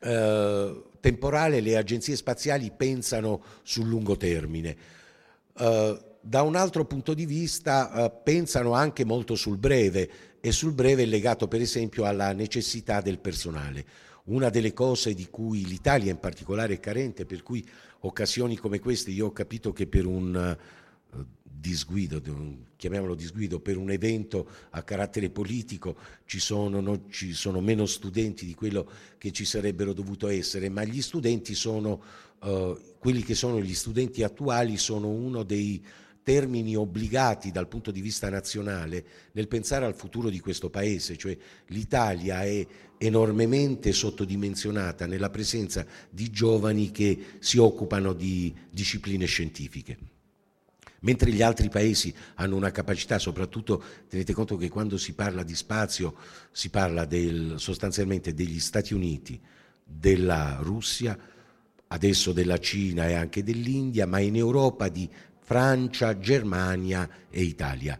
[0.00, 4.76] eh, temporale le agenzie spaziali pensano sul lungo termine.
[5.56, 10.10] Eh, da un altro punto di vista eh, pensano anche molto sul breve
[10.40, 13.84] e sul breve è legato per esempio alla necessità del personale.
[14.28, 17.66] Una delle cose di cui l'Italia in particolare è carente, per cui
[18.00, 20.56] occasioni come queste io ho capito che per un
[21.14, 22.20] uh, disguido,
[22.76, 28.44] chiamiamolo disguido, per un evento a carattere politico ci sono, no, ci sono, meno studenti
[28.44, 32.02] di quello che ci sarebbero dovuto essere, ma gli studenti sono,
[32.40, 35.82] uh, quelli che sono gli studenti attuali sono uno dei
[36.28, 41.34] termini obbligati dal punto di vista nazionale nel pensare al futuro di questo Paese, cioè
[41.68, 42.66] l'Italia è
[42.98, 49.96] enormemente sottodimensionata nella presenza di giovani che si occupano di discipline scientifiche.
[51.00, 55.54] Mentre gli altri paesi hanno una capacità, soprattutto tenete conto che quando si parla di
[55.54, 56.14] spazio
[56.52, 59.40] si parla del, sostanzialmente degli Stati Uniti,
[59.82, 61.18] della Russia,
[61.88, 65.08] adesso della Cina e anche dell'India, ma in Europa di
[65.48, 67.98] Francia, Germania e Italia.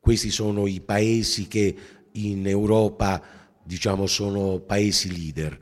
[0.00, 1.76] Questi sono i paesi che
[2.10, 3.22] in Europa
[3.62, 5.56] diciamo, sono paesi leader.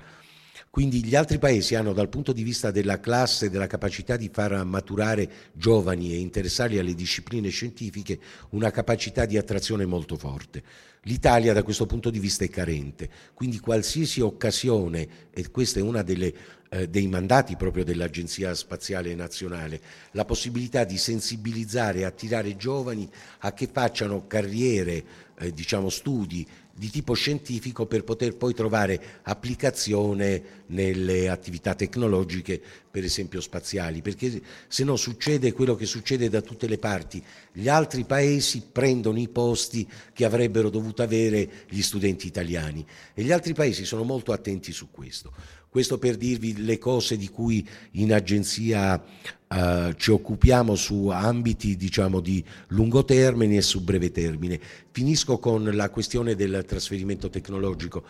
[0.76, 4.62] Quindi gli altri paesi hanno dal punto di vista della classe, della capacità di far
[4.62, 8.18] maturare giovani e interessarli alle discipline scientifiche,
[8.50, 10.62] una capacità di attrazione molto forte.
[11.04, 16.02] L'Italia da questo punto di vista è carente, quindi qualsiasi occasione, e questa è una
[16.02, 16.34] delle
[16.68, 23.08] eh, dei mandati proprio dell'Agenzia Spaziale Nazionale, la possibilità di sensibilizzare e attirare giovani
[23.38, 25.04] a che facciano carriere,
[25.38, 32.60] eh, diciamo studi di tipo scientifico per poter poi trovare applicazione nelle attività tecnologiche,
[32.90, 37.68] per esempio spaziali, perché se no succede quello che succede da tutte le parti, gli
[37.68, 42.84] altri paesi prendono i posti che avrebbero dovuto avere gli studenti italiani
[43.14, 45.32] e gli altri paesi sono molto attenti su questo.
[45.76, 47.62] Questo per dirvi le cose di cui
[47.92, 48.98] in agenzia
[49.46, 54.58] eh, ci occupiamo su ambiti diciamo, di lungo termine e su breve termine.
[54.90, 58.04] Finisco con la questione del trasferimento tecnologico.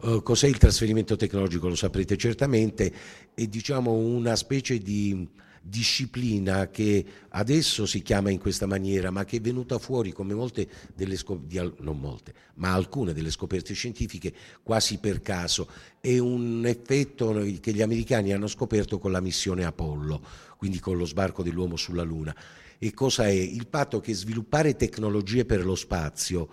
[0.00, 1.68] Uh, cos'è il trasferimento tecnologico?
[1.68, 2.90] Lo saprete certamente,
[3.34, 5.28] è diciamo, una specie di
[5.60, 10.68] disciplina che adesso si chiama in questa maniera, ma che è venuta fuori come molte
[10.94, 15.68] delle scoperte, non molte, ma alcune delle scoperte scientifiche quasi per caso.
[16.00, 20.24] È un effetto che gli americani hanno scoperto con la missione Apollo,
[20.56, 22.34] quindi con lo sbarco dell'uomo sulla Luna.
[22.78, 23.32] E cosa è?
[23.32, 26.48] Il fatto che sviluppare tecnologie per lo spazio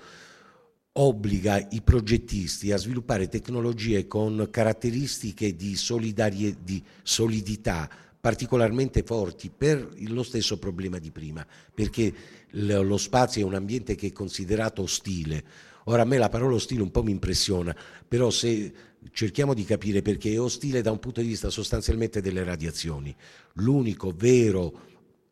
[0.97, 5.77] obbliga i progettisti a sviluppare tecnologie con caratteristiche di,
[6.63, 7.89] di solidità,
[8.19, 12.13] particolarmente forti per lo stesso problema di prima, perché
[12.51, 15.43] lo spazio è un ambiente che è considerato ostile.
[15.85, 17.75] Ora a me la parola ostile un po' mi impressiona,
[18.07, 18.73] però se
[19.11, 23.15] cerchiamo di capire perché è ostile da un punto di vista sostanzialmente delle radiazioni,
[23.53, 24.81] l'unico vero,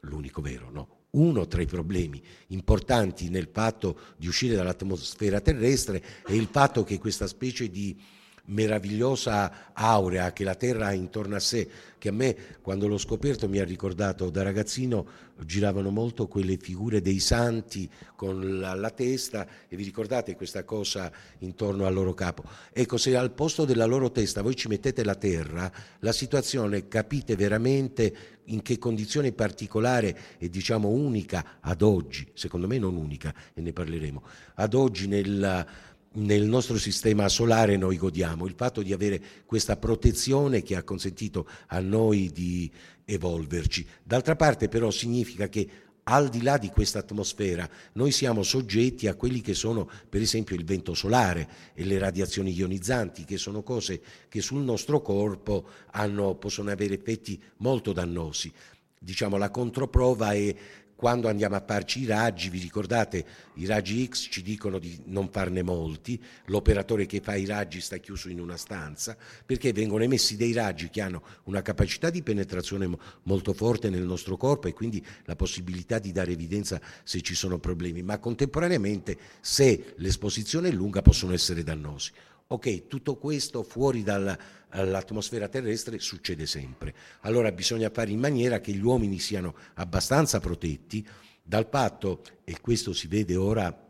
[0.02, 6.34] l'unico vero, no, uno tra i problemi importanti nel fatto di uscire dall'atmosfera terrestre è
[6.34, 7.98] il fatto che questa specie di
[8.46, 13.50] meravigliosa aurea che la Terra ha intorno a sé, che a me quando l'ho scoperto
[13.50, 19.48] mi ha ricordato da ragazzino giravano molto quelle figure dei santi con la, la testa
[19.68, 22.44] e vi ricordate questa cosa intorno al loro capo.
[22.72, 27.36] Ecco, se al posto della loro testa voi ci mettete la Terra, la situazione capite
[27.36, 33.62] veramente in che condizione particolare e diciamo unica ad oggi, secondo me non unica e
[33.62, 34.24] ne parleremo,
[34.56, 35.66] ad oggi nel
[36.16, 41.48] nel nostro sistema solare noi godiamo, il fatto di avere questa protezione che ha consentito
[41.68, 42.70] a noi di
[43.06, 43.86] evolverci.
[44.04, 45.70] D'altra parte però significa che
[46.08, 50.56] al di là di questa atmosfera noi siamo soggetti a quelli che sono per esempio
[50.56, 56.36] il vento solare e le radiazioni ionizzanti, che sono cose che sul nostro corpo hanno,
[56.36, 58.52] possono avere effetti molto dannosi.
[59.00, 60.56] Diciamo la controprova è
[60.96, 65.30] quando andiamo a farci i raggi, vi ricordate, i raggi X ci dicono di non
[65.30, 70.38] farne molti, l'operatore che fa i raggi sta chiuso in una stanza, perché vengono emessi
[70.38, 72.90] dei raggi che hanno una capacità di penetrazione
[73.24, 77.60] molto forte nel nostro corpo e quindi la possibilità di dare evidenza se ci sono
[77.60, 82.12] problemi, ma contemporaneamente se l'esposizione è lunga possono essere dannosi.
[82.48, 84.04] Ok, tutto questo fuori
[84.84, 86.94] dall'atmosfera terrestre succede sempre.
[87.22, 91.06] Allora bisogna fare in maniera che gli uomini siano abbastanza protetti
[91.42, 93.84] dal fatto, e questo si vede ora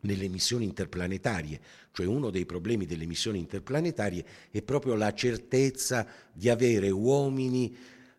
[0.00, 1.60] nelle missioni interplanetarie,
[1.92, 7.76] cioè uno dei problemi delle missioni interplanetarie è proprio la certezza di avere uomini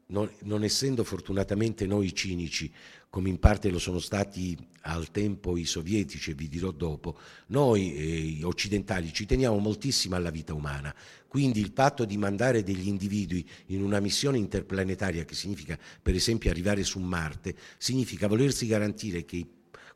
[0.07, 2.71] non, non essendo fortunatamente noi cinici,
[3.15, 7.95] come in parte lo sono stati al tempo i sovietici, e vi dirò dopo, noi
[7.95, 10.93] eh, occidentali ci teniamo moltissimo alla vita umana.
[11.25, 16.49] Quindi il fatto di mandare degli individui in una missione interplanetaria, che significa per esempio
[16.49, 19.47] arrivare su Marte, significa volersi garantire che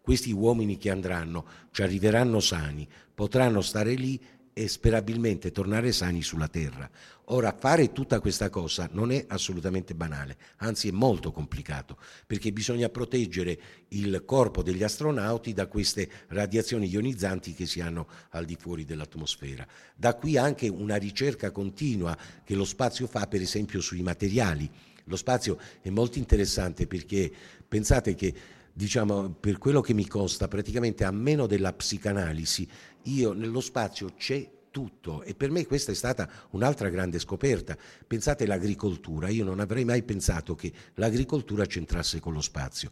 [0.01, 4.17] questi uomini che andranno ci arriveranno sani, potranno stare lì
[4.60, 6.89] e sperabilmente tornare sani sulla Terra.
[7.28, 11.95] Ora, fare tutta questa cosa non è assolutamente banale, anzi è molto complicato,
[12.28, 13.57] perché bisogna proteggere
[13.89, 19.66] il corpo degli astronauti da queste radiazioni ionizzanti che si hanno al di fuori dell'atmosfera.
[19.95, 24.70] Da qui anche una ricerca continua che lo spazio fa, per esempio, sui materiali.
[25.05, 27.32] Lo spazio è molto interessante perché
[27.66, 28.34] pensate che
[28.80, 32.66] diciamo, per quello che mi costa, praticamente a meno della psicanalisi,
[33.04, 37.78] io nello spazio c'è tutto e per me questa è stata un'altra grande scoperta.
[38.06, 42.91] Pensate all'agricoltura, io non avrei mai pensato che l'agricoltura c'entrasse con lo spazio.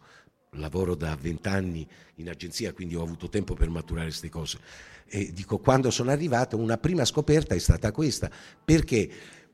[0.52, 1.86] Lavoro da vent'anni
[2.16, 4.58] in agenzia, quindi ho avuto tempo per maturare queste cose.
[5.06, 8.30] E dico, quando sono arrivato, una prima scoperta è stata questa,
[8.64, 9.08] perché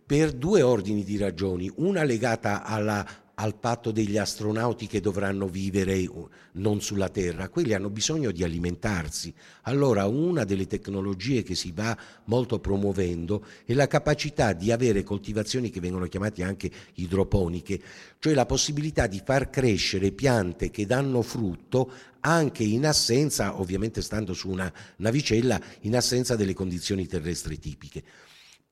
[0.07, 6.09] per due ordini di ragioni, una legata alla al patto degli astronauti che dovranno vivere
[6.53, 9.35] non sulla Terra, quelli hanno bisogno di alimentarsi.
[9.62, 15.70] Allora una delle tecnologie che si va molto promuovendo è la capacità di avere coltivazioni
[15.70, 17.80] che vengono chiamate anche idroponiche,
[18.18, 24.32] cioè la possibilità di far crescere piante che danno frutto anche in assenza, ovviamente stando
[24.32, 28.03] su una navicella, in assenza delle condizioni terrestri tipiche.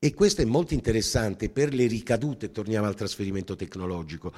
[0.05, 4.32] E questo è molto interessante per le ricadute, torniamo al trasferimento tecnologico,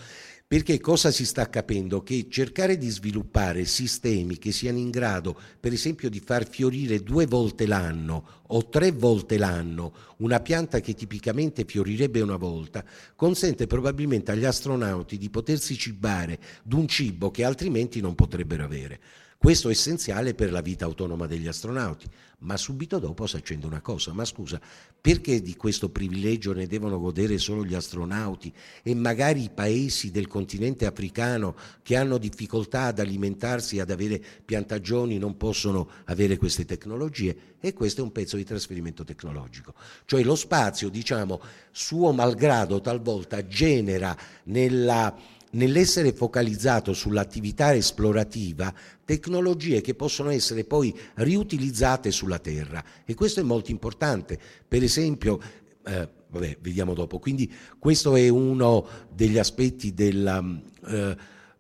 [0.47, 2.03] perché cosa si sta capendo?
[2.03, 7.25] Che cercare di sviluppare sistemi che siano in grado, per esempio, di far fiorire due
[7.25, 12.85] volte l'anno o tre volte l'anno una pianta che tipicamente fiorirebbe una volta,
[13.17, 19.01] consente probabilmente agli astronauti di potersi cibare d'un cibo che altrimenti non potrebbero avere.
[19.45, 22.07] Questo è essenziale per la vita autonoma degli astronauti,
[22.39, 24.59] ma subito dopo si accende una cosa, ma scusa,
[24.99, 28.51] perché di questo privilegio ne devono godere solo gli astronauti
[28.83, 35.19] e magari i paesi del continente africano che hanno difficoltà ad alimentarsi, ad avere piantagioni,
[35.19, 37.37] non possono avere queste tecnologie?
[37.61, 39.75] E questo è un pezzo di trasferimento tecnologico.
[40.07, 41.39] Cioè lo spazio, diciamo,
[41.71, 45.15] suo malgrado talvolta genera nella
[45.55, 48.73] nell'essere focalizzato sull'attività esplorativa
[49.05, 54.39] tecnologie che possono essere poi riutilizzate sulla Terra e questo è molto importante.
[54.67, 55.41] Per esempio,
[55.85, 60.43] eh, vabbè, vediamo dopo, quindi questo è uno degli aspetti della,
[60.87, 61.17] eh,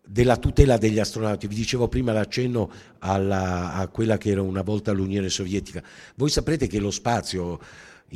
[0.07, 1.47] della tutela degli astronauti.
[1.47, 5.83] Vi dicevo prima l'accenno alla, a quella che era una volta l'Unione Sovietica.
[6.17, 7.59] Voi saprete che lo spazio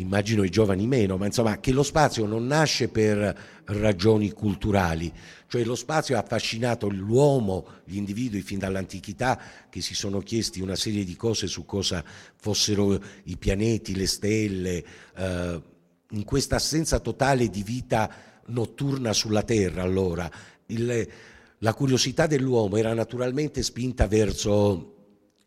[0.00, 5.12] immagino i giovani meno, ma insomma che lo spazio non nasce per ragioni culturali,
[5.46, 10.76] cioè lo spazio ha affascinato l'uomo, gli individui fin dall'antichità che si sono chiesti una
[10.76, 12.04] serie di cose su cosa
[12.36, 14.84] fossero i pianeti, le stelle,
[15.16, 15.62] eh,
[16.10, 18.10] in questa assenza totale di vita
[18.46, 20.30] notturna sulla Terra allora.
[20.66, 21.08] Il,
[21.58, 24.97] la curiosità dell'uomo era naturalmente spinta verso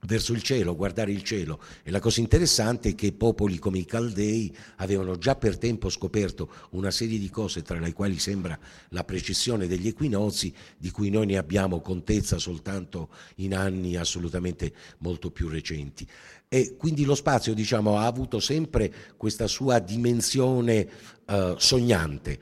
[0.06, 1.60] verso il cielo, guardare il cielo.
[1.84, 6.50] E la cosa interessante è che popoli come i Caldei avevano già per tempo scoperto
[6.72, 8.58] una serie di cose, tra le quali sembra
[8.90, 15.32] la precessione degli equinozi, di cui noi ne abbiamo contezza soltanto in anni assolutamente molto
[15.32, 16.08] più recenti.
[16.48, 20.88] E quindi lo spazio, diciamo, ha avuto sempre questa sua dimensione
[21.26, 22.40] eh, sognante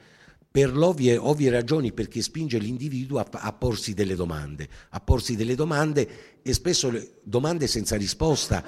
[0.51, 5.55] per ovvie, ovvie, ragioni perché spinge l'individuo a, a, porsi delle domande, a porsi delle
[5.55, 6.91] domande e spesso
[7.23, 8.63] domande senza risposta,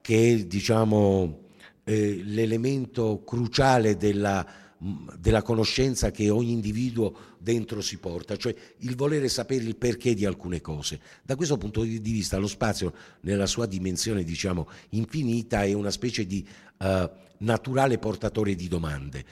[0.00, 1.48] che è diciamo,
[1.82, 4.46] eh, l'elemento cruciale della,
[5.18, 10.24] della conoscenza che ogni individuo dentro si porta, cioè il volere sapere il perché di
[10.24, 11.00] alcune cose.
[11.22, 16.26] Da questo punto di vista lo spazio nella sua dimensione diciamo infinita è una specie
[16.26, 16.46] di
[16.78, 19.24] uh, naturale portatore di domande.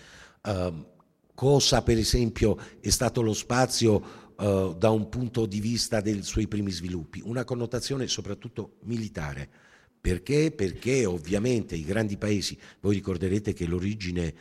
[0.42, 0.90] Uh,
[1.34, 6.46] cosa per esempio è stato lo spazio uh, da un punto di vista dei suoi
[6.46, 9.48] primi sviluppi, una connotazione soprattutto militare.
[10.00, 10.50] Perché?
[10.50, 14.34] Perché ovviamente i grandi paesi, voi ricorderete che l'origine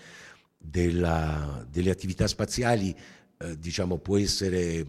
[0.57, 2.95] della, delle attività spaziali
[3.37, 4.85] eh, diciamo, può essere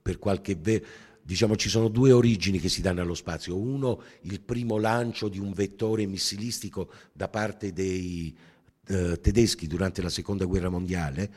[0.00, 0.54] per qualche...
[0.54, 0.84] Ve-
[1.28, 3.54] diciamo, ci sono due origini che si danno allo spazio.
[3.54, 8.34] Uno, il primo lancio di un vettore missilistico da parte dei,
[8.88, 11.30] eh, tedeschi durante la seconda guerra mondiale,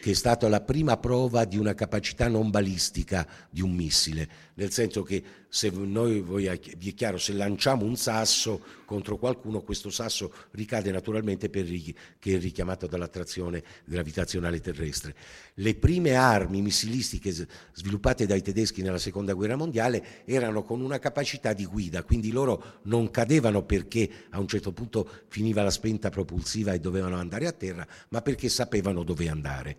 [0.00, 4.70] che è stata la prima prova di una capacità non balistica di un missile, nel
[4.70, 10.32] senso che se noi, vi è chiaro, se lanciamo un sasso contro qualcuno, questo sasso
[10.52, 15.14] ricade naturalmente perché è richiamato dall'attrazione gravitazionale terrestre.
[15.54, 17.32] Le prime armi missilistiche
[17.72, 22.80] sviluppate dai tedeschi nella seconda guerra mondiale erano con una capacità di guida, quindi loro
[22.82, 27.52] non cadevano perché a un certo punto finiva la spenta propulsiva e dovevano andare a
[27.52, 29.76] terra, ma perché sapevano dove andare.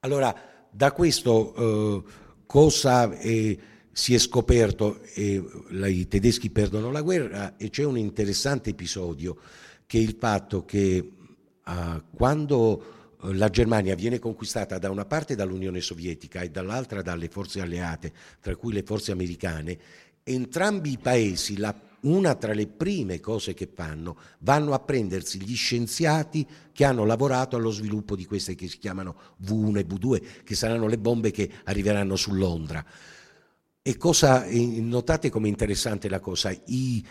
[0.00, 3.58] Allora, da questo eh, cosa eh,
[3.92, 5.00] si è scoperto?
[5.14, 9.36] Eh, I tedeschi perdono la guerra e c'è un interessante episodio
[9.86, 10.96] che è il fatto che
[11.66, 17.28] eh, quando eh, la Germania viene conquistata da una parte dall'Unione Sovietica e dall'altra dalle
[17.28, 19.78] forze alleate, tra cui le forze americane,
[20.22, 21.74] entrambi i paesi la
[22.04, 27.56] una tra le prime cose che fanno, vanno a prendersi gli scienziati che hanno lavorato
[27.56, 31.50] allo sviluppo di queste che si chiamano V1 e V2, che saranno le bombe che
[31.64, 32.84] arriveranno su Londra.
[33.82, 37.04] E cosa, notate come interessante la cosa, I,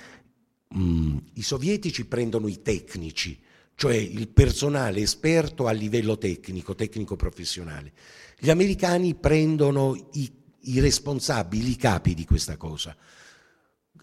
[0.76, 3.40] mm, i sovietici prendono i tecnici,
[3.76, 7.92] cioè il personale esperto a livello tecnico, tecnico professionale.
[8.40, 10.32] Gli americani prendono i,
[10.62, 12.96] i responsabili, i capi di questa cosa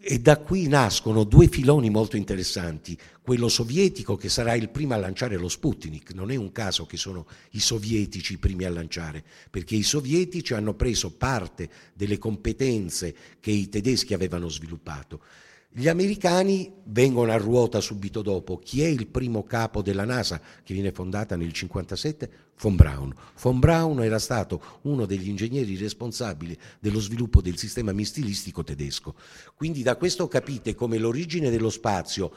[0.02, 4.96] e da qui nascono due filoni molto interessanti, quello sovietico che sarà il primo a
[4.96, 9.22] lanciare lo Sputnik, non è un caso che sono i sovietici i primi a lanciare,
[9.50, 15.20] perché i sovietici hanno preso parte delle competenze che i tedeschi avevano sviluppato
[15.72, 18.58] gli americani vengono a ruota subito dopo.
[18.58, 22.48] Chi è il primo capo della NASA che viene fondata nel 1957?
[22.60, 23.14] Von Braun.
[23.40, 29.14] Von Braun era stato uno degli ingegneri responsabili dello sviluppo del sistema missilistico tedesco.
[29.54, 32.32] Quindi da questo capite come l'origine dello spazio,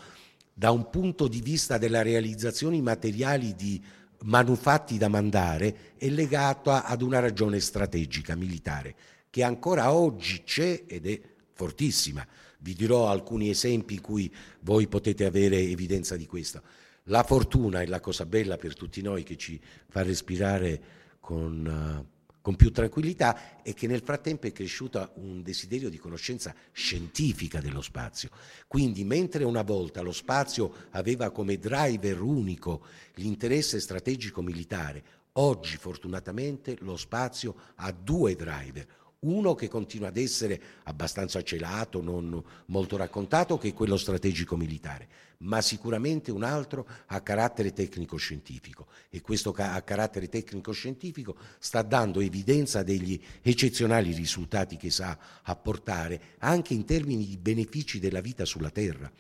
[0.54, 3.84] da un punto di vista della realizzazione materiali di
[4.26, 8.96] manufatti da mandare, è legata ad una ragione strategica militare,
[9.32, 11.20] che ancora oggi c'è ed è
[11.52, 12.26] fortissima.
[12.64, 16.62] Vi dirò alcuni esempi in cui voi potete avere evidenza di questo.
[17.08, 19.60] La fortuna è la cosa bella per tutti noi che ci
[19.90, 20.82] fa respirare
[21.20, 26.56] con, uh, con più tranquillità e che nel frattempo è cresciuto un desiderio di conoscenza
[26.72, 28.30] scientifica dello spazio.
[28.66, 32.86] Quindi mentre una volta lo spazio aveva come driver unico
[33.16, 35.04] l'interesse strategico militare,
[35.34, 38.88] oggi fortunatamente lo spazio ha due driver
[39.24, 45.08] uno che continua ad essere abbastanza celato, non molto raccontato, che è quello strategico militare,
[45.40, 52.84] ma sicuramente un altro a carattere tecnico-scientifico e questo a carattere tecnico-scientifico sta dando evidenza
[52.84, 59.12] degli eccezionali risultati che sa apportare anche in termini di benefici della vita sulla Terra.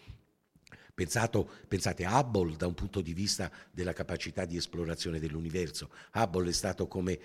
[0.96, 5.90] Pensato, pensate a Hubble da un punto di vista della capacità di esplorazione dell'universo.
[6.14, 7.20] Hubble è stato come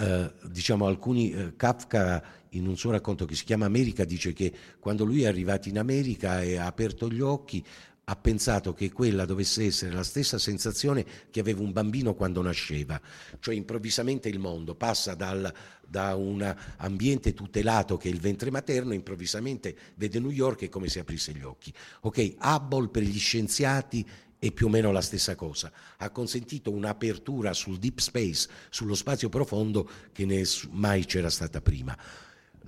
[0.00, 4.52] eh, diciamo alcuni, eh, Kafka in un suo racconto che si chiama America dice che
[4.80, 7.64] quando lui è arrivato in America e ha aperto gli occhi
[8.04, 13.00] ha pensato che quella dovesse essere la stessa sensazione che aveva un bambino quando nasceva,
[13.38, 15.52] cioè improvvisamente il mondo passa dal,
[15.86, 20.88] da un ambiente tutelato che è il ventre materno, improvvisamente vede New York e come
[20.88, 21.72] se aprisse gli occhi.
[22.00, 24.04] Ok, Hubble per gli scienziati
[24.40, 25.70] è più o meno la stessa cosa.
[25.98, 30.26] Ha consentito un'apertura sul deep space, sullo spazio profondo che
[30.70, 31.96] mai c'era stata prima.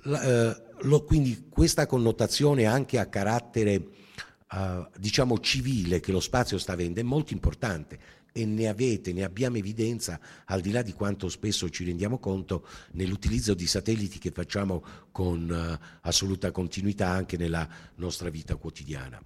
[0.03, 3.87] La, eh, lo, quindi questa connotazione anche a carattere
[4.51, 9.23] eh, diciamo civile che lo spazio sta avendo è molto importante e ne avete, ne
[9.23, 14.31] abbiamo evidenza al di là di quanto spesso ci rendiamo conto nell'utilizzo di satelliti che
[14.31, 19.21] facciamo con uh, assoluta continuità anche nella nostra vita quotidiana.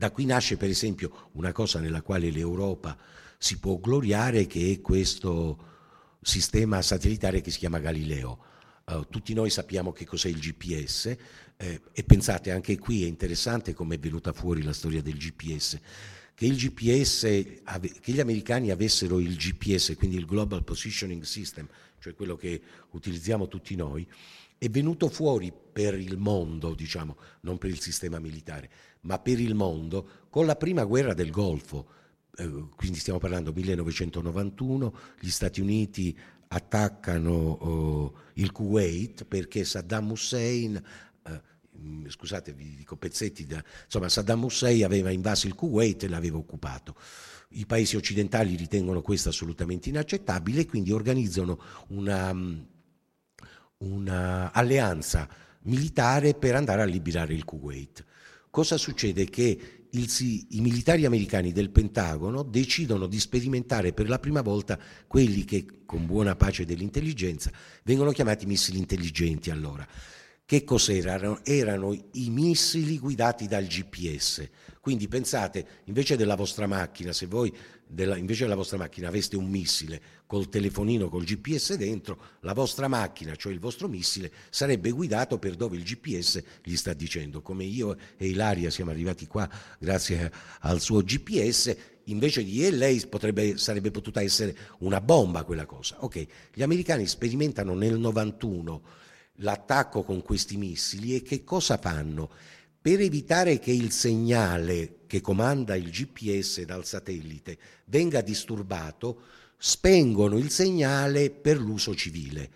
[0.00, 2.96] Da qui nasce per esempio una cosa nella quale l'Europa
[3.36, 8.38] si può gloriare che è questo sistema satellitare che si chiama Galileo.
[8.86, 11.14] Uh, tutti noi sappiamo che cos'è il GPS
[11.58, 15.78] eh, e pensate anche qui è interessante come è venuta fuori la storia del GPS.
[16.34, 21.68] Che, il GPS, che gli americani avessero il GPS, quindi il Global Positioning System,
[22.00, 24.06] cioè quello che utilizziamo tutti noi,
[24.58, 28.70] è venuto fuori per il mondo, diciamo, non per il sistema militare,
[29.02, 31.86] ma per il mondo con la prima guerra del Golfo.
[32.36, 40.76] Eh, quindi stiamo parlando 1991, gli Stati Uniti attaccano oh, il Kuwait perché Saddam Hussein
[40.76, 40.82] eh,
[42.08, 46.94] scusate vi dico pezzetti da, insomma Saddam Hussein aveva invaso il Kuwait e l'aveva occupato
[47.54, 52.34] i paesi occidentali ritengono questo assolutamente inaccettabile e quindi organizzano una
[53.80, 55.28] un'alleanza
[55.62, 58.04] militare per andare a liberare il Kuwait.
[58.50, 59.24] Cosa succede?
[59.26, 60.08] Che il,
[60.50, 66.06] i militari americani del Pentagono decidono di sperimentare per la prima volta quelli che, con
[66.06, 67.50] buona pace dell'intelligenza,
[67.84, 69.86] vengono chiamati missili intelligenti allora.
[70.50, 71.44] Che cos'erano?
[71.44, 74.48] Erano i missili guidati dal GPS.
[74.80, 79.48] Quindi pensate, invece della vostra macchina, se voi della, invece della vostra macchina aveste un
[79.48, 85.38] missile col telefonino, col GPS dentro, la vostra macchina, cioè il vostro missile, sarebbe guidato
[85.38, 87.42] per dove il GPS gli sta dicendo.
[87.42, 89.48] Come io e Ilaria siamo arrivati qua
[89.78, 90.32] grazie
[90.62, 91.76] al suo GPS,
[92.06, 95.98] invece di lei potrebbe, sarebbe potuta essere una bomba quella cosa.
[96.00, 98.98] Ok, gli americani sperimentano nel 91
[99.40, 102.30] l'attacco con questi missili e che cosa fanno?
[102.80, 109.22] Per evitare che il segnale che comanda il GPS dal satellite venga disturbato,
[109.58, 112.50] spengono il segnale per l'uso civile.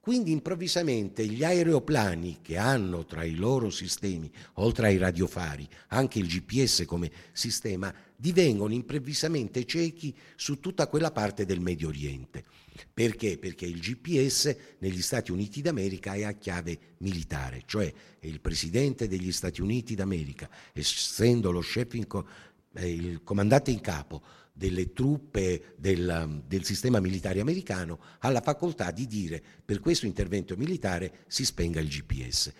[0.00, 6.26] Quindi improvvisamente gli aeroplani che hanno tra i loro sistemi, oltre ai radiofari, anche il
[6.26, 12.44] GPS come sistema, divengono improvvisamente ciechi su tutta quella parte del Medio Oriente.
[12.92, 13.38] Perché?
[13.38, 19.32] Perché il GPS negli Stati Uniti d'America è a chiave militare, cioè il presidente degli
[19.32, 22.26] Stati Uniti d'America, essendo lo chef in co-
[22.74, 24.22] eh, il comandante in capo
[24.52, 30.56] delle truppe del, del, sistema militare americano, ha la facoltà di dire per questo intervento
[30.56, 32.52] militare si spenga il GPS.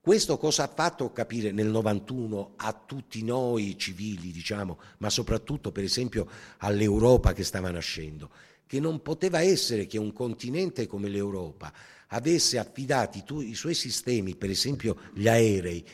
[0.00, 5.84] Questo cosa ha fatto capire nel 91 a tutti noi civili, diciamo, ma soprattutto per
[5.84, 8.30] esempio all'Europa che stava nascendo?
[8.66, 11.72] Che non poteva essere che un continente come l'Europa
[12.08, 15.84] avesse affidati tu, i suoi sistemi, per esempio gli aerei,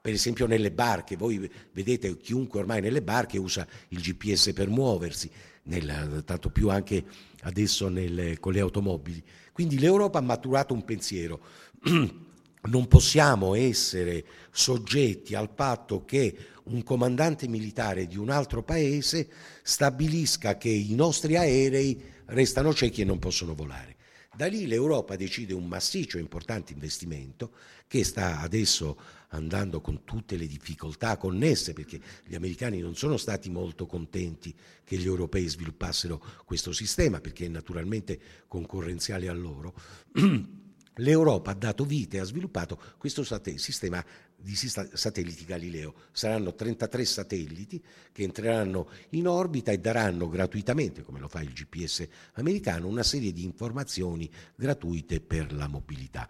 [0.00, 5.30] per esempio nelle barche, voi vedete chiunque ormai nelle barche usa il GPS per muoversi,
[5.64, 7.04] nel, tanto più anche
[7.42, 9.22] adesso nel, con le automobili.
[9.52, 11.40] Quindi l'Europa ha maturato un pensiero.
[12.62, 19.28] non possiamo essere soggetti al fatto che un comandante militare di un altro paese
[19.62, 22.00] stabilisca che i nostri aerei
[22.30, 23.96] restano ciechi e non possono volare.
[24.34, 27.52] Da lì l'Europa decide un massiccio e importante investimento
[27.88, 28.98] che sta adesso
[29.30, 34.54] andando con tutte le difficoltà connesse, perché gli americani non sono stati molto contenti
[34.84, 39.74] che gli europei sviluppassero questo sistema, perché è naturalmente concorrenziale a loro.
[41.00, 43.24] L'Europa ha dato vita e ha sviluppato questo
[43.56, 44.04] sistema
[44.36, 45.94] di satelliti Galileo.
[46.12, 47.82] Saranno 33 satelliti
[48.12, 53.32] che entreranno in orbita e daranno gratuitamente, come lo fa il GPS americano, una serie
[53.32, 56.28] di informazioni gratuite per la mobilità.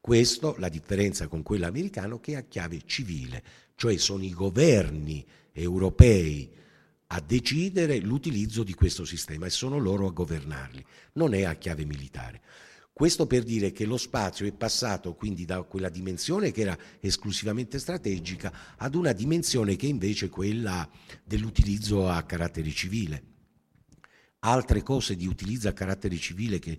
[0.00, 3.42] Questo la differenza con quello americano che è a chiave civile,
[3.74, 6.50] cioè sono i governi europei
[7.08, 10.84] a decidere l'utilizzo di questo sistema e sono loro a governarli,
[11.14, 12.40] non è a chiave militare.
[12.92, 17.78] Questo per dire che lo spazio è passato quindi da quella dimensione che era esclusivamente
[17.78, 20.88] strategica ad una dimensione che invece è quella
[21.24, 23.22] dell'utilizzo a carattere civile.
[24.40, 26.78] Altre cose di utilizzo a carattere civile che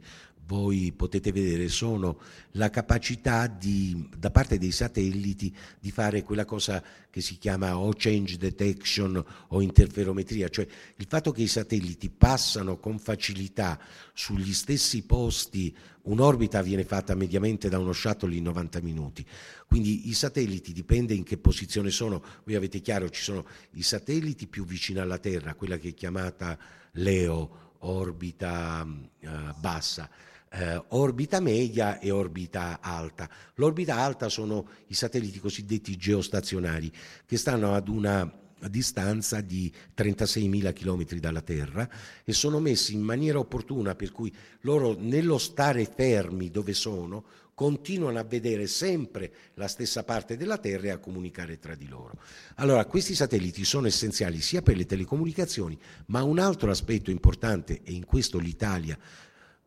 [0.52, 2.20] voi potete vedere sono
[2.52, 7.94] la capacità di, da parte dei satelliti di fare quella cosa che si chiama o
[7.96, 13.80] change detection o interferometria, cioè il fatto che i satelliti passano con facilità
[14.14, 15.74] sugli stessi posti,
[16.04, 19.26] un'orbita viene fatta mediamente da uno shuttle in 90 minuti,
[19.68, 24.48] quindi i satelliti dipende in che posizione sono, voi avete chiaro ci sono i satelliti
[24.48, 26.58] più vicini alla Terra, quella che è chiamata
[26.94, 29.30] LEO, orbita uh,
[29.60, 30.10] bassa,
[30.54, 33.30] eh, orbita media e orbita alta.
[33.56, 36.92] L'orbita alta sono i satelliti cosiddetti geostazionari
[37.26, 38.40] che stanno ad una
[38.70, 41.90] distanza di 36.000 km dalla Terra
[42.24, 44.32] e sono messi in maniera opportuna per cui
[44.62, 47.24] loro nello stare fermi dove sono
[47.54, 52.18] continuano a vedere sempre la stessa parte della Terra e a comunicare tra di loro.
[52.56, 55.78] Allora, questi satelliti sono essenziali sia per le telecomunicazioni,
[56.08, 58.98] ma un altro aspetto importante, e in questo l'Italia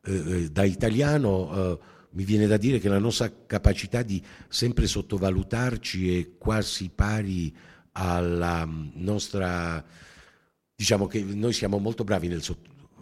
[0.04, 1.78] eh, eh, da italiano eh,
[2.10, 7.54] mi viene da dire che la nostra capacità di sempre sottovalutarci è quasi pari
[7.92, 9.84] alla mm, nostra,
[10.74, 12.42] diciamo che noi siamo molto bravi nel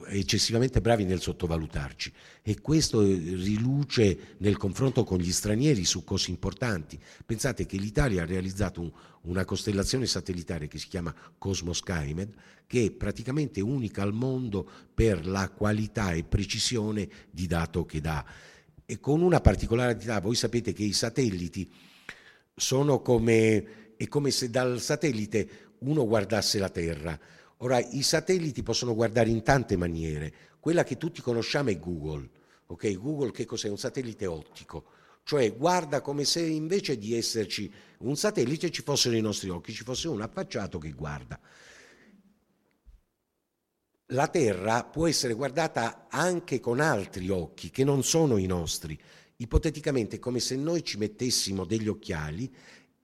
[0.06, 6.98] eccessivamente bravi nel sottovalutarci e questo riluce nel confronto con gli stranieri su cose importanti.
[7.24, 8.92] Pensate che l'Italia ha realizzato un,
[9.22, 12.34] una costellazione satellitare che si chiama Cosmos Skymed,
[12.66, 18.24] che è praticamente unica al mondo per la qualità e precisione di dato che dà.
[18.84, 21.70] E con una particolarità, voi sapete che i satelliti
[22.54, 27.18] sono come, è come se dal satellite uno guardasse la Terra
[27.62, 30.32] Ora, i satelliti possono guardare in tante maniere.
[30.58, 32.28] Quella che tutti conosciamo è Google.
[32.66, 32.94] Okay?
[32.96, 33.68] Google che cos'è?
[33.68, 34.84] Un satellite ottico.
[35.24, 39.84] cioè guarda come se invece di esserci un satellite ci fossero i nostri occhi, ci
[39.84, 41.38] fosse un affacciato che guarda.
[44.06, 48.98] La Terra può essere guardata anche con altri occhi che non sono i nostri.
[49.36, 52.52] Ipoteticamente è come se noi ci mettessimo degli occhiali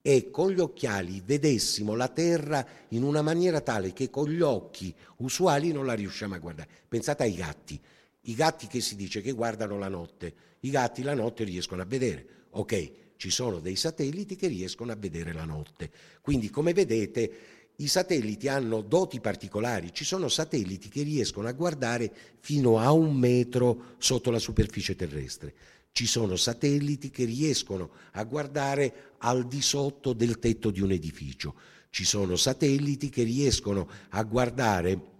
[0.08, 4.94] e con gli occhiali vedessimo la Terra in una maniera tale che con gli occhi
[5.16, 6.70] usuali non la riusciamo a guardare.
[6.88, 7.78] Pensate ai gatti,
[8.22, 11.84] i gatti che si dice che guardano la notte, i gatti la notte riescono a
[11.84, 12.26] vedere.
[12.52, 15.90] Ok, ci sono dei satelliti che riescono a vedere la notte.
[16.22, 17.32] Quindi come vedete
[17.76, 23.14] i satelliti hanno doti particolari, ci sono satelliti che riescono a guardare fino a un
[23.14, 25.54] metro sotto la superficie terrestre,
[25.98, 31.56] ci sono satelliti che riescono a guardare al di sotto del tetto di un edificio,
[31.90, 35.16] ci sono satelliti che riescono a guardare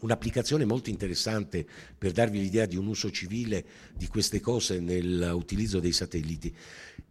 [0.00, 1.64] Un'applicazione molto interessante
[1.96, 6.54] per darvi l'idea di un uso civile di queste cose nell'utilizzo dei satelliti.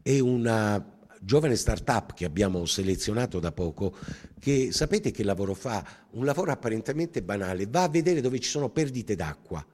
[0.01, 3.95] È una giovane startup che abbiamo selezionato da poco,
[4.37, 6.05] che sapete che lavoro fa?
[6.11, 9.65] Un lavoro apparentemente banale, va a vedere dove ci sono perdite d'acqua,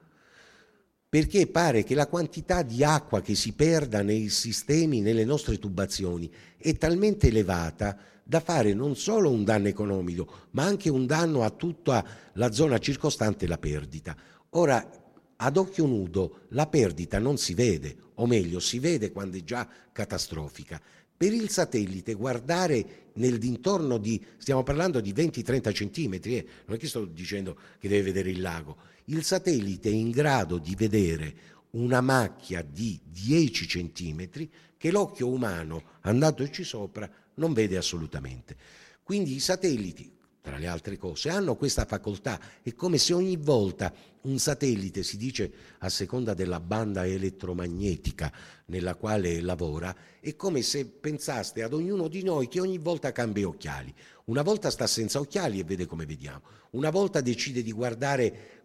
[1.10, 6.30] perché pare che la quantità di acqua che si perda nei sistemi, nelle nostre tubazioni,
[6.56, 11.50] è talmente elevata da fare non solo un danno economico, ma anche un danno a
[11.50, 14.16] tutta la zona circostante la perdita.
[14.50, 14.88] Ora,
[15.34, 19.68] ad occhio nudo la perdita non si vede, o meglio, si vede quando è già
[19.90, 20.80] catastrofica.
[21.16, 26.78] Per il satellite guardare nel dintorno di, stiamo parlando di 20-30 centimetri, eh, non è
[26.78, 28.76] che sto dicendo che deve vedere il lago,
[29.10, 31.34] il satellite è in grado di vedere
[31.70, 38.56] una macchia di 10 centimetri che l'occhio umano, andandoci sopra, non vede assolutamente.
[39.02, 42.40] Quindi i satelliti, tra le altre cose, hanno questa facoltà.
[42.62, 43.92] È come se ogni volta
[44.22, 48.32] un satellite, si dice a seconda della banda elettromagnetica
[48.66, 53.48] nella quale lavora, è come se pensaste ad ognuno di noi che ogni volta cambia
[53.48, 53.92] occhiali.
[54.26, 58.59] Una volta sta senza occhiali e vede come vediamo, una volta decide di guardare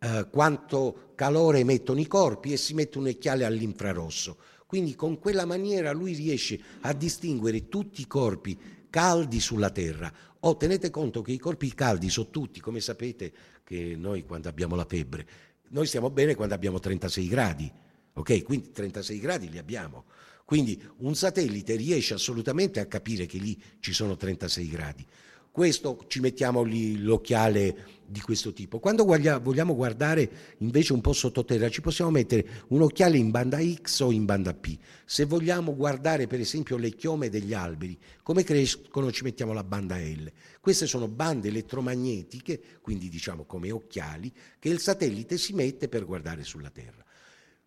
[0.00, 4.38] eh, quanto calore emettono i corpi e si mette un occhiale all'infrarosso.
[4.66, 10.12] Quindi con quella maniera lui riesce a distinguere tutti i corpi caldi sulla Terra.
[10.40, 13.32] O oh, tenete conto che i corpi caldi sono tutti, come sapete
[13.62, 15.26] che noi quando abbiamo la febbre,
[15.68, 17.70] noi stiamo bene quando abbiamo 36 gradi,
[18.14, 18.42] ok?
[18.42, 20.04] Quindi 36 gradi li abbiamo.
[20.44, 25.06] Quindi un satellite riesce assolutamente a capire che lì ci sono 36 gradi.
[25.52, 28.78] Questo ci mettiamo lì l'occhiale di questo tipo.
[28.78, 34.00] Quando vogliamo guardare invece un po' sottoterra ci possiamo mettere un occhiale in banda X
[34.00, 34.78] o in banda P.
[35.04, 39.98] Se vogliamo guardare per esempio le chiome degli alberi, come crescono ci mettiamo la banda
[39.98, 40.30] L.
[40.60, 46.44] Queste sono bande elettromagnetiche, quindi diciamo come occhiali, che il satellite si mette per guardare
[46.44, 47.04] sulla Terra.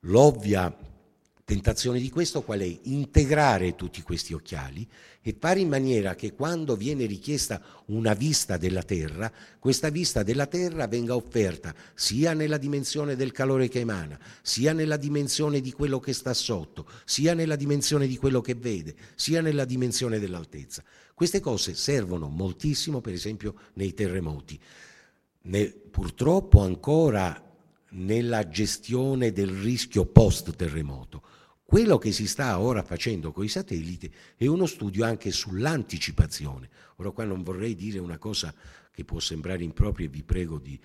[0.01, 0.75] L'ovvia
[1.53, 2.79] tentazione di questo qual è?
[2.83, 4.87] Integrare tutti questi occhiali
[5.21, 10.47] e fare in maniera che quando viene richiesta una vista della Terra, questa vista della
[10.47, 15.99] Terra venga offerta sia nella dimensione del calore che emana, sia nella dimensione di quello
[15.99, 20.83] che sta sotto, sia nella dimensione di quello che vede, sia nella dimensione dell'altezza.
[21.13, 24.59] Queste cose servono moltissimo, per esempio, nei terremoti.
[25.43, 27.39] Ne, purtroppo ancora
[27.91, 31.21] nella gestione del rischio post terremoto.
[31.73, 36.69] Quello che si sta ora facendo con i satelliti è uno studio anche sull'anticipazione.
[36.97, 38.53] Ora qua non vorrei dire una cosa
[38.91, 40.79] che può sembrare impropria e vi prego di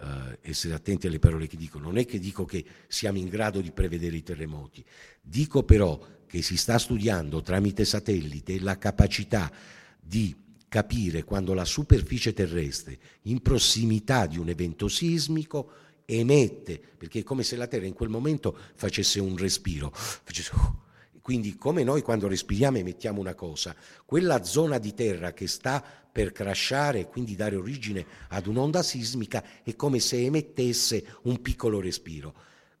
[0.00, 0.04] uh,
[0.42, 1.78] essere attenti alle parole che dico.
[1.78, 4.84] Non è che dico che siamo in grado di prevedere i terremoti,
[5.22, 9.50] dico però che si sta studiando tramite satellite la capacità
[9.98, 10.36] di
[10.68, 15.70] capire quando la superficie terrestre in prossimità di un evento sismico
[16.04, 19.90] emette, perché è come se la Terra in quel momento facesse un respiro.
[19.92, 20.82] Facesse, uh,
[21.24, 23.74] quindi come noi quando respiriamo emettiamo una cosa,
[24.04, 25.82] quella zona di terra che sta
[26.12, 31.80] per crashare e quindi dare origine ad un'onda sismica è come se emettesse un piccolo
[31.80, 32.34] respiro.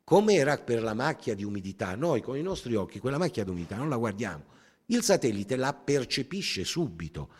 [0.04, 3.50] Come era per la macchia di umidità, noi con i nostri occhi quella macchia di
[3.50, 4.44] umidità non la guardiamo,
[4.86, 7.30] il satellite la percepisce subito.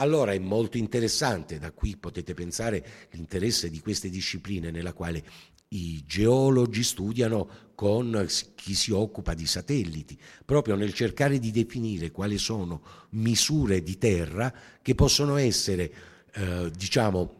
[0.00, 5.24] Allora è molto interessante, da qui potete pensare l'interesse di queste discipline nella quale
[5.70, 12.38] i geologi studiano con chi si occupa di satelliti, proprio nel cercare di definire quali
[12.38, 12.80] sono
[13.10, 15.92] misure di terra che possono essere,
[16.32, 17.34] eh, diciamo,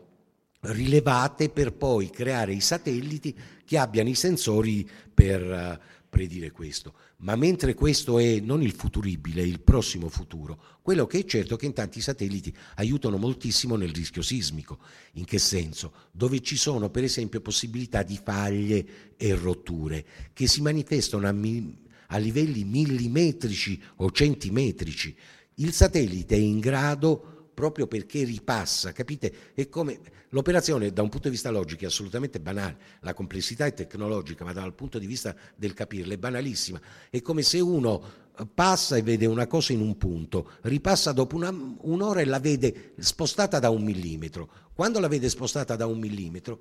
[0.60, 5.80] rilevate per poi creare i satelliti che abbiano i sensori per eh,
[6.18, 6.94] predire questo.
[7.18, 11.56] Ma mentre questo è non il futuribile, il prossimo futuro, quello che è certo è
[11.56, 14.80] che intanto i satelliti aiutano moltissimo nel rischio sismico.
[15.12, 15.92] In che senso?
[16.10, 21.84] Dove ci sono per esempio possibilità di faglie e rotture che si manifestano a, mi-
[22.08, 25.14] a livelli millimetrici o centimetrici.
[25.56, 29.52] Il satellite è in grado proprio perché ripassa, capite?
[29.52, 29.98] È come
[30.28, 34.52] l'operazione da un punto di vista logico è assolutamente banale, la complessità è tecnologica, ma
[34.52, 36.80] dal punto di vista del capirla è banalissima.
[37.10, 41.52] È come se uno passa e vede una cosa in un punto, ripassa dopo una,
[41.80, 44.48] un'ora e la vede spostata da un millimetro.
[44.72, 46.60] Quando la vede spostata da un millimetro,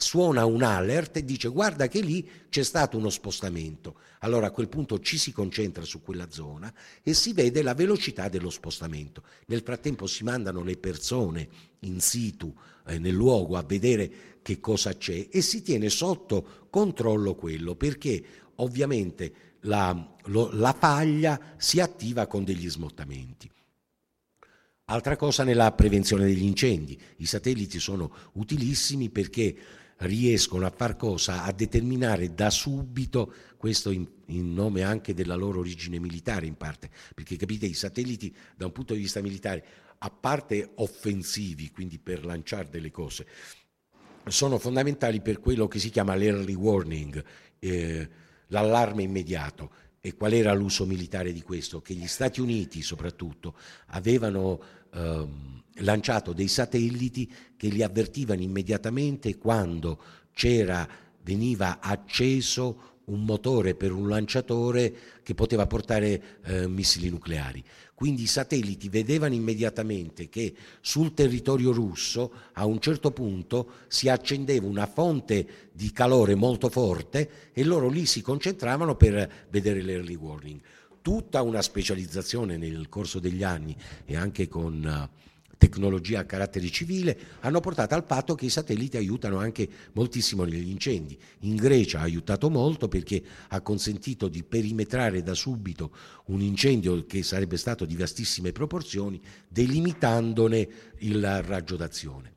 [0.00, 3.96] suona un alert e dice guarda che lì c'è stato uno spostamento.
[4.20, 6.72] Allora a quel punto ci si concentra su quella zona
[7.02, 9.24] e si vede la velocità dello spostamento.
[9.46, 11.48] Nel frattempo si mandano le persone
[11.80, 12.54] in situ,
[12.86, 18.24] eh, nel luogo, a vedere che cosa c'è e si tiene sotto controllo quello perché
[18.56, 23.50] ovviamente la, lo, la faglia si attiva con degli smottamenti.
[24.90, 26.98] Altra cosa nella prevenzione degli incendi.
[27.16, 29.54] I satelliti sono utilissimi perché
[29.98, 31.44] riescono a far cosa?
[31.44, 36.90] A determinare da subito, questo in, in, nome anche della loro origine militare in parte,
[37.14, 39.64] perché capite i satelliti da un punto di vista militare,
[39.98, 43.26] a parte offensivi, quindi per lanciare delle cose,
[44.26, 47.24] sono fondamentali per quello che si chiama l'early warning,
[47.58, 48.08] eh,
[48.48, 49.86] l'allarme immediato.
[50.00, 51.80] E qual era l'uso militare di questo?
[51.80, 54.60] Che gli Stati Uniti soprattutto avevano
[54.94, 59.98] ehm, lanciato dei satelliti che li avvertivano immediatamente quando
[61.22, 67.62] veniva acceso un motore per un lanciatore che poteva portare eh, missili nucleari.
[67.94, 74.66] Quindi i satelliti vedevano immediatamente che sul territorio russo a un certo punto si accendeva
[74.66, 80.60] una fonte di calore molto forte e loro lì si concentravano per vedere l'early warning.
[81.08, 87.18] Tutta una specializzazione nel corso degli anni e anche con uh, tecnologia a carattere civile
[87.40, 91.18] hanno portato al fatto che i satelliti aiutano anche moltissimo negli incendi.
[91.40, 95.92] In Grecia ha aiutato molto perché ha consentito di perimetrare da subito
[96.26, 102.34] un incendio che sarebbe stato di vastissime proporzioni, delimitandone il raggio d'azione.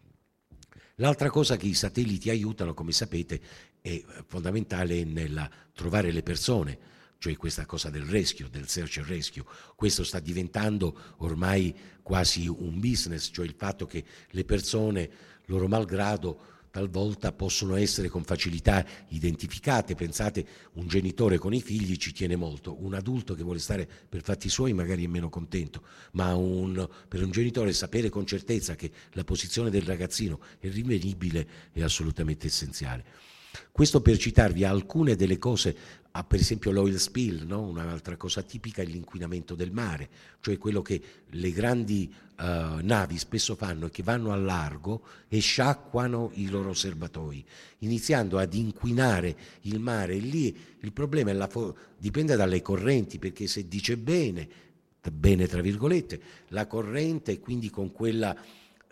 [0.96, 3.42] L'altra cosa che i satelliti aiutano, come sapete,
[3.82, 6.91] è fondamentale nel trovare le persone
[7.22, 9.46] cioè questa cosa del rescue, del search and rescue.
[9.76, 15.08] Questo sta diventando ormai quasi un business, cioè il fatto che le persone,
[15.46, 19.94] loro malgrado, talvolta possono essere con facilità identificate.
[19.94, 24.24] Pensate, un genitore con i figli ci tiene molto, un adulto che vuole stare per
[24.24, 28.92] fatti suoi magari è meno contento, ma un, per un genitore sapere con certezza che
[29.12, 33.31] la posizione del ragazzino è rinvenibile è assolutamente essenziale.
[33.72, 35.76] Questo per citarvi alcune delle cose,
[36.12, 37.62] ah, per esempio l'oil spill, no?
[37.62, 42.44] un'altra cosa tipica è l'inquinamento del mare, cioè quello che le grandi uh,
[42.82, 47.44] navi spesso fanno è che vanno al largo e sciacquano i loro serbatoi,
[47.80, 50.16] iniziando ad inquinare il mare.
[50.16, 54.48] E lì il problema fo- dipende dalle correnti, perché se dice bene,
[55.12, 58.36] bene tra virgolette, la corrente quindi con quella,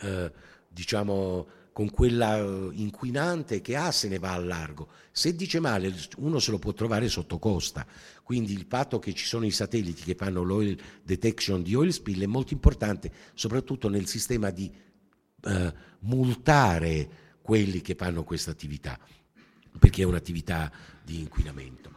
[0.02, 0.32] uh,
[0.68, 1.48] diciamo,
[1.80, 4.90] con quella eh, inquinante che ha se ne va al largo.
[5.14, 7.88] Se dice male uno se lo può trovare sotto costa,
[8.22, 12.22] quindi il fatto che ci sono i satelliti che fanno l'oil detection di oil spill
[12.22, 14.70] è molto importante, soprattutto nel sistema di
[15.42, 17.10] eh, multare
[17.42, 19.00] quelli che fanno questa attività,
[19.80, 20.70] perché è un'attività
[21.02, 21.92] di inquinamento.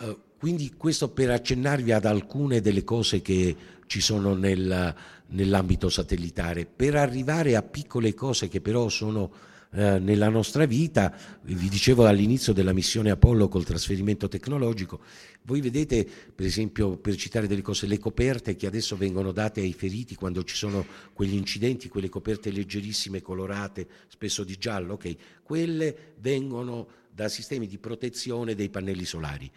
[0.00, 3.56] Uh, quindi questo per accennarvi ad alcune delle cose che
[3.86, 4.96] ci sono nel,
[5.32, 9.30] nell'ambito satellitare, per arrivare a piccole cose che però sono
[9.74, 15.00] eh, nella nostra vita, vi dicevo all'inizio della missione Apollo col trasferimento tecnologico,
[15.44, 19.72] voi vedete per esempio, per citare delle cose, le coperte che adesso vengono date ai
[19.72, 26.14] feriti quando ci sono quegli incidenti, quelle coperte leggerissime, colorate, spesso di giallo, ok, quelle
[26.20, 29.50] vengono da sistemi di protezione dei pannelli solari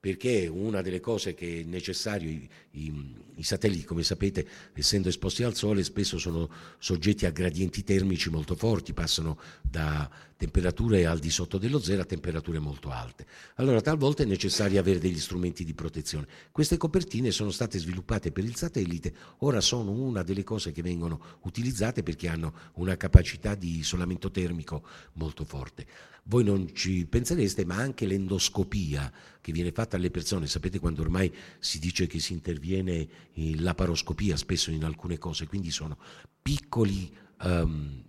[0.00, 5.42] perché una delle cose che è necessario, i, i, i, satelliti come sapete essendo esposti
[5.42, 10.10] al sole spesso sono soggetti a gradienti termici molto forti, passano da
[10.40, 13.26] temperature al di sotto dello zero a temperature molto alte.
[13.56, 16.26] Allora talvolta è necessario avere degli strumenti di protezione.
[16.50, 21.20] Queste copertine sono state sviluppate per il satellite, ora sono una delle cose che vengono
[21.42, 24.82] utilizzate perché hanno una capacità di isolamento termico
[25.14, 25.86] molto forte.
[26.24, 29.12] Voi non ci pensereste, ma anche l'endoscopia
[29.42, 34.38] che viene fatta alle persone, sapete quando ormai si dice che si interviene in laparoscopia
[34.38, 35.98] spesso in alcune cose, quindi sono
[36.40, 38.04] piccoli, um,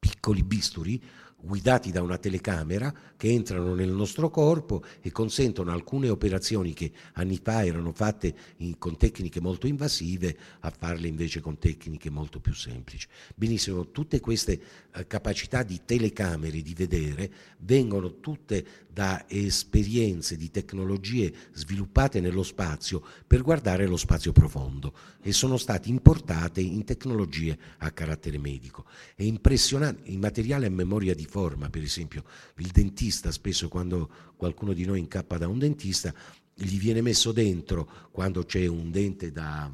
[0.00, 1.00] piccoli bisturi
[1.42, 7.38] guidati da una telecamera che entrano nel nostro corpo e consentono alcune operazioni che anni
[7.42, 12.54] fa erano fatte in, con tecniche molto invasive a farle invece con tecniche molto più
[12.54, 13.06] semplici.
[13.34, 14.60] Benissimo, tutte queste
[14.92, 23.02] eh, capacità di telecamere di vedere vengono tutte da esperienze di tecnologie sviluppate nello spazio
[23.26, 28.84] per guardare lo spazio profondo e sono state importate in tecnologie a carattere medico.
[29.14, 32.24] È impressionante, il materiale a memoria di forma, per esempio,
[32.56, 36.14] il dentista spesso quando qualcuno di noi incappa da un dentista,
[36.54, 39.70] gli viene messo dentro quando c'è un dente da,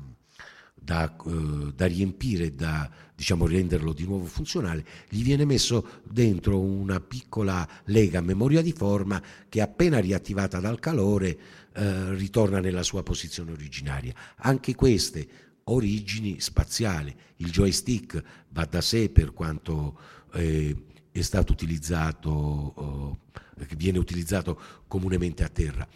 [0.86, 7.00] da, uh, da, riempire, da diciamo, renderlo di nuovo funzionale, gli viene messo dentro una
[7.00, 11.38] piccola lega a memoria di forma che appena riattivata dal calore
[11.74, 14.14] uh, ritorna nella sua posizione originaria.
[14.36, 15.28] Anche queste
[15.64, 19.98] origini spaziali, il joystick va da sé per quanto
[20.34, 20.76] eh,
[21.10, 23.18] è stato utilizzato,
[23.58, 25.88] eh, viene utilizzato comunemente a terra.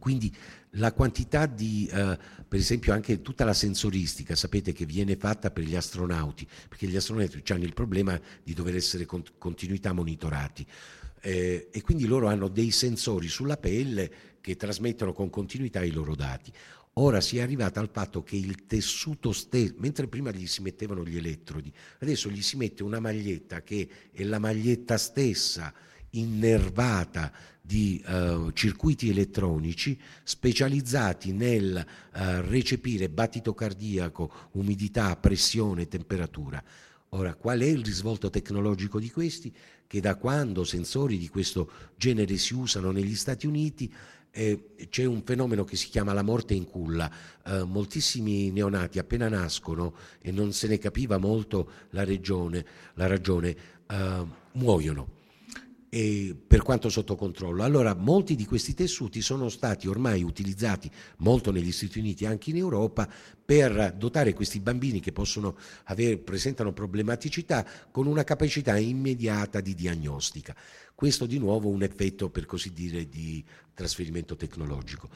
[0.00, 0.34] Quindi
[0.72, 5.64] la quantità di, eh, per esempio anche tutta la sensoristica, sapete che viene fatta per
[5.64, 10.66] gli astronauti, perché gli astronauti hanno il problema di dover essere con continuità monitorati.
[11.20, 14.10] Eh, e quindi loro hanno dei sensori sulla pelle
[14.40, 16.52] che trasmettono con continuità i loro dati.
[16.94, 21.04] Ora si è arrivata al fatto che il tessuto stesso, mentre prima gli si mettevano
[21.04, 25.72] gli elettrodi, adesso gli si mette una maglietta che è la maglietta stessa
[26.10, 27.32] innervata
[27.68, 36.64] di uh, circuiti elettronici specializzati nel uh, recepire battito cardiaco, umidità, pressione, temperatura.
[37.10, 39.52] Ora, qual è il risvolto tecnologico di questi?
[39.86, 43.92] Che da quando sensori di questo genere si usano negli Stati Uniti
[44.30, 47.10] eh, c'è un fenomeno che si chiama la morte in culla.
[47.44, 49.92] Eh, moltissimi neonati appena nascono
[50.22, 52.64] e non se ne capiva molto la, regione,
[52.94, 53.56] la ragione,
[53.86, 55.17] eh, muoiono.
[55.90, 57.62] Per quanto sotto controllo.
[57.62, 62.50] Allora, molti di questi tessuti sono stati ormai utilizzati molto negli Stati Uniti e anche
[62.50, 63.08] in Europa
[63.42, 70.54] per dotare questi bambini che possono avere, presentano problematicità con una capacità immediata di diagnostica.
[70.94, 75.08] Questo di nuovo un effetto per così dire di trasferimento tecnologico.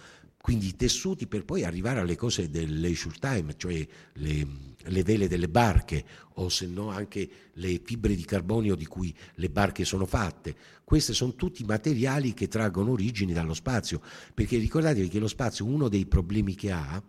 [0.42, 5.28] Quindi i tessuti per poi arrivare alle cose del leisure time, cioè le, le vele
[5.28, 10.04] delle barche o se no anche le fibre di carbonio di cui le barche sono
[10.04, 10.56] fatte.
[10.82, 14.02] Questi sono tutti materiali che traggono origini dallo spazio,
[14.34, 17.00] perché ricordatevi che lo spazio uno dei problemi che ha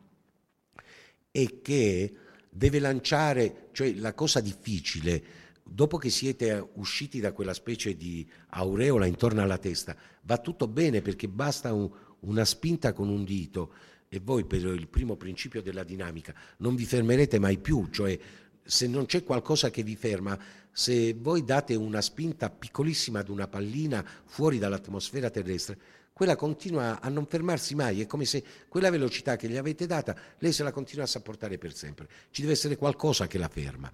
[1.31, 2.13] è che
[2.51, 5.23] deve lanciare, cioè la cosa difficile
[5.63, 11.01] dopo che siete usciti da quella specie di aureola intorno alla testa, va tutto bene
[11.01, 11.89] perché basta un,
[12.24, 13.74] una spinta con un dito
[14.09, 18.17] e voi per il primo principio della dinamica non vi fermerete mai più, cioè
[18.63, 20.38] se non c'è qualcosa che vi ferma,
[20.71, 25.78] se voi date una spinta piccolissima ad una pallina fuori dall'atmosfera terrestre,
[26.13, 30.15] quella continua a non fermarsi mai, è come se quella velocità che gli avete data,
[30.38, 32.07] lei se la continuasse a portare per sempre.
[32.30, 33.91] Ci deve essere qualcosa che la ferma.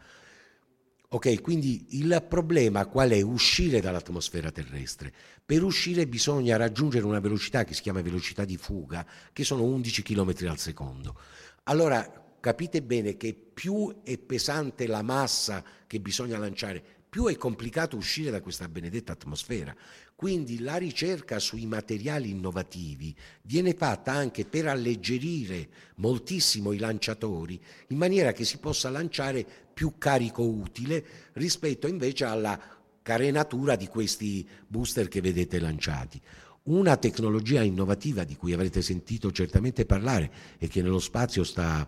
[1.12, 3.22] Ok, quindi il problema qual è?
[3.22, 5.12] Uscire dall'atmosfera terrestre.
[5.43, 9.03] Per uscire bisogna raggiungere una velocità che si chiama velocità di fuga,
[9.34, 11.20] che sono 11 km al secondo.
[11.64, 17.97] Allora capite bene che più è pesante la massa che bisogna lanciare, più è complicato
[17.97, 19.76] uscire da questa benedetta atmosfera.
[20.16, 27.97] Quindi la ricerca sui materiali innovativi viene fatta anche per alleggerire moltissimo i lanciatori, in
[27.97, 31.01] maniera che si possa lanciare più carico utile
[31.36, 32.59] rispetto invece alla
[33.01, 36.19] carenatura di questi booster che vedete lanciati.
[36.63, 41.88] Una tecnologia innovativa di cui avrete sentito certamente parlare e che nello spazio sta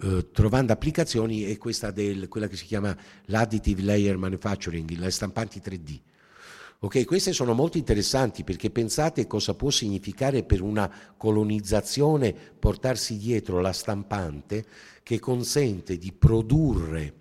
[0.00, 5.58] eh, trovando applicazioni è questa del, quella che si chiama l'additive layer manufacturing, le stampanti
[5.58, 6.00] 3D.
[6.78, 13.60] Ok, queste sono molto interessanti perché pensate cosa può significare per una colonizzazione portarsi dietro
[13.60, 14.64] la stampante
[15.06, 17.14] che consente di produrre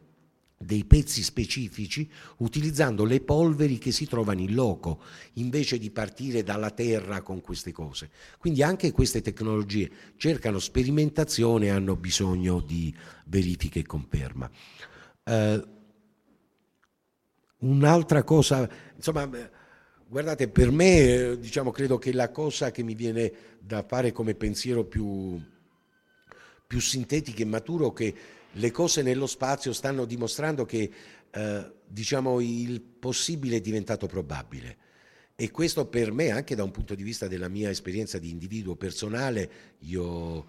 [0.58, 6.72] dei pezzi specifici utilizzando le polveri che si trovano in loco invece di partire dalla
[6.72, 8.10] terra con queste cose.
[8.40, 12.92] Quindi anche queste tecnologie cercano sperimentazione e hanno bisogno di
[13.26, 14.50] verifiche e conferma.
[15.26, 15.68] Uh,
[17.60, 19.30] un'altra cosa, insomma,
[20.08, 24.86] guardate, per me diciamo, credo che la cosa che mi viene da fare come pensiero
[24.86, 25.40] più,
[26.68, 28.16] più sintetico e maturo che
[28.52, 30.92] le cose nello spazio stanno dimostrando che
[31.32, 34.78] eh, diciamo, il possibile è diventato probabile.
[35.36, 38.76] E questo per me, anche da un punto di vista della mia esperienza di individuo
[38.76, 40.46] personale, io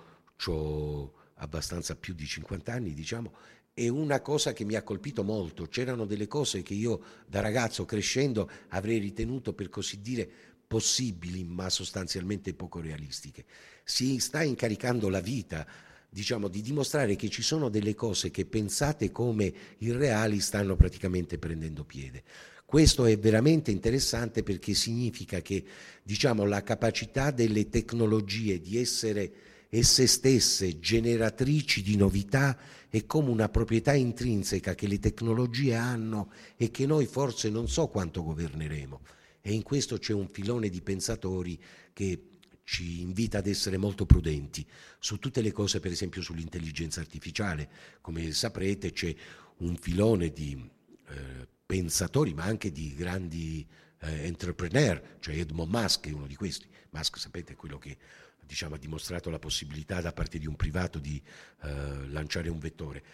[0.46, 3.32] ho abbastanza più di 50 anni, diciamo,
[3.74, 5.66] è una cosa che mi ha colpito molto.
[5.66, 10.26] C'erano delle cose che io da ragazzo crescendo avrei ritenuto per così dire
[10.66, 13.44] possibili, ma sostanzialmente poco realistiche.
[13.84, 15.66] Si sta incaricando la vita,
[16.08, 21.84] diciamo, di dimostrare che ci sono delle cose che pensate come irreali stanno praticamente prendendo
[21.84, 22.22] piede.
[22.64, 25.64] Questo è veramente interessante perché significa che
[26.02, 29.32] diciamo, la capacità delle tecnologie di essere
[29.68, 32.56] esse stesse generatrici di novità
[32.88, 37.88] è come una proprietà intrinseca che le tecnologie hanno e che noi forse non so
[37.88, 39.00] quanto governeremo.
[39.42, 41.60] E in questo c'è un filone di pensatori
[41.92, 42.20] che
[42.66, 44.66] ci invita ad essere molto prudenti
[44.98, 47.70] su tutte le cose, per esempio sull'intelligenza artificiale.
[48.00, 49.14] Come saprete c'è
[49.58, 50.68] un filone di
[51.08, 53.64] eh, pensatori, ma anche di grandi
[54.00, 56.66] eh, entrepreneur, cioè Edmond Musk è uno di questi.
[56.90, 57.96] Musk, sapete, è quello che
[58.44, 61.22] diciamo, ha dimostrato la possibilità da parte di un privato di
[61.62, 63.04] eh, lanciare un vettore.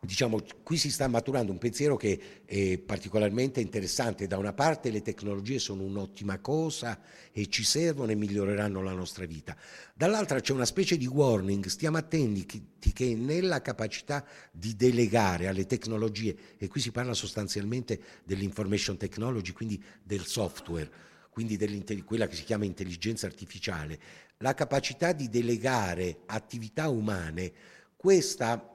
[0.00, 4.26] Diciamo, qui si sta maturando un pensiero che è particolarmente interessante.
[4.26, 7.00] Da una parte le tecnologie sono un'ottima cosa
[7.32, 9.56] e ci servono e miglioreranno la nostra vita.
[9.94, 12.44] Dall'altra c'è una specie di warning, stiamo attenti
[12.92, 19.82] che nella capacità di delegare alle tecnologie, e qui si parla sostanzialmente dell'information technology, quindi
[20.02, 20.90] del software,
[21.30, 21.56] quindi
[22.04, 23.98] quella che si chiama intelligenza artificiale,
[24.38, 27.52] la capacità di delegare attività umane,
[27.96, 28.68] questa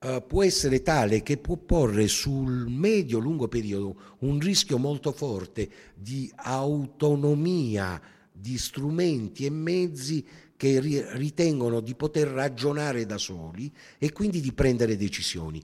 [0.00, 6.30] uh, può essere tale che può porre sul medio-lungo periodo un rischio molto forte di
[6.34, 8.00] autonomia
[8.32, 10.24] di strumenti e mezzi
[10.56, 10.80] che
[11.14, 15.62] ritengono di poter ragionare da soli e quindi di prendere decisioni.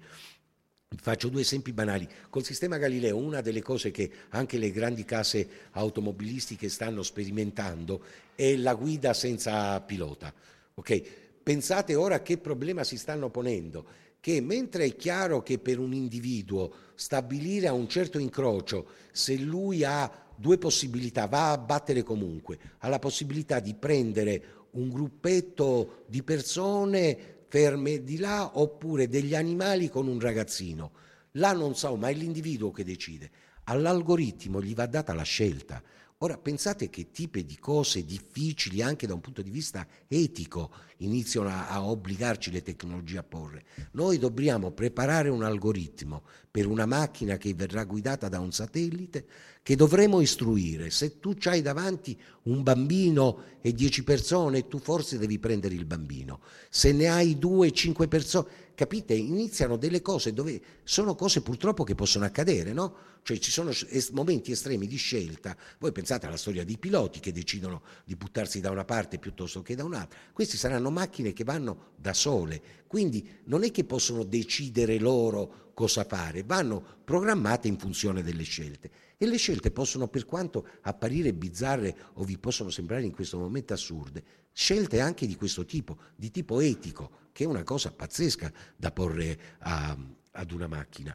[0.99, 2.09] Faccio due esempi banali.
[2.31, 8.03] Col sistema Galileo una delle cose che anche le grandi case automobilistiche stanno sperimentando
[8.35, 10.33] è la guida senza pilota.
[10.75, 11.07] Okay?
[11.43, 13.87] Pensate ora che problema si stanno ponendo,
[14.27, 19.85] che mentre è chiaro che per un individuo stabilire a un certo incrocio se lui
[19.85, 26.25] ha due possibilità, va a battere comunque, ha la possibilità di prendere un gruppetto di
[26.25, 30.91] persone ferme di là oppure degli animali con un ragazzino.
[31.35, 33.31] Là non so, ma è l'individuo che decide.
[33.67, 35.81] All'algoritmo gli va data la scelta.
[36.21, 41.51] Ora pensate che tipi di cose difficili anche da un punto di vista etico iniziano
[41.51, 43.65] a, a, obbligarci le tecnologie a porre.
[43.93, 49.27] Noi dobbiamo preparare un algoritmo per una macchina che verrà guidata da un satellite
[49.63, 50.89] che dovremo istruire.
[50.89, 56.41] Se tu hai davanti un bambino e dieci persone, tu forse devi prendere il bambino.
[56.71, 59.15] Se ne hai due, cinque persone, capite?
[59.15, 62.95] Iniziano delle cose dove sono cose purtroppo che possono accadere, no?
[63.23, 63.73] Cioè ci sono
[64.13, 65.57] momenti estremi di scelta.
[65.81, 69.75] Voi pensate alla storia dei piloti che decidono di buttarsi da una parte piuttosto che
[69.75, 70.17] da un'altra.
[70.33, 76.05] Questi saranno macchine che vanno da sole, quindi non è che possono decidere loro cosa
[76.05, 78.91] fare, vanno programmate in funzione delle scelte.
[79.19, 83.73] E le scelte possono, per quanto apparire bizzarre o vi possono sembrare in questo momento
[83.73, 84.23] assurde,
[84.53, 89.39] scelte anche di questo tipo, di tipo etico, che è una cosa pazzesca da porre
[89.59, 89.95] a,
[90.31, 91.15] ad una macchina.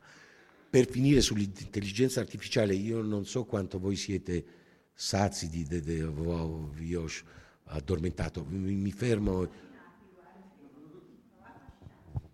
[0.69, 4.45] Per finire sull'intelligenza artificiale, io non so quanto voi siete
[4.93, 7.07] sazi di, di, ho
[7.63, 9.49] addormentato, mi, mi fermo.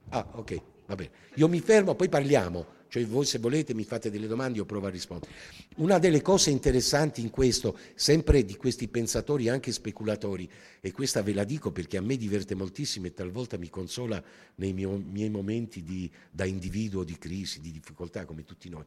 [0.09, 1.11] Ah, ok, va bene.
[1.35, 4.87] Io mi fermo, poi parliamo cioè voi se volete mi fate delle domande io provo
[4.87, 5.31] a rispondere.
[5.77, 10.49] Una delle cose interessanti in questo, sempre di questi pensatori anche speculatori,
[10.81, 14.23] e questa ve la dico perché a me diverte moltissimo e talvolta mi consola
[14.55, 18.85] nei miei, miei momenti di, da individuo di crisi, di difficoltà come tutti noi,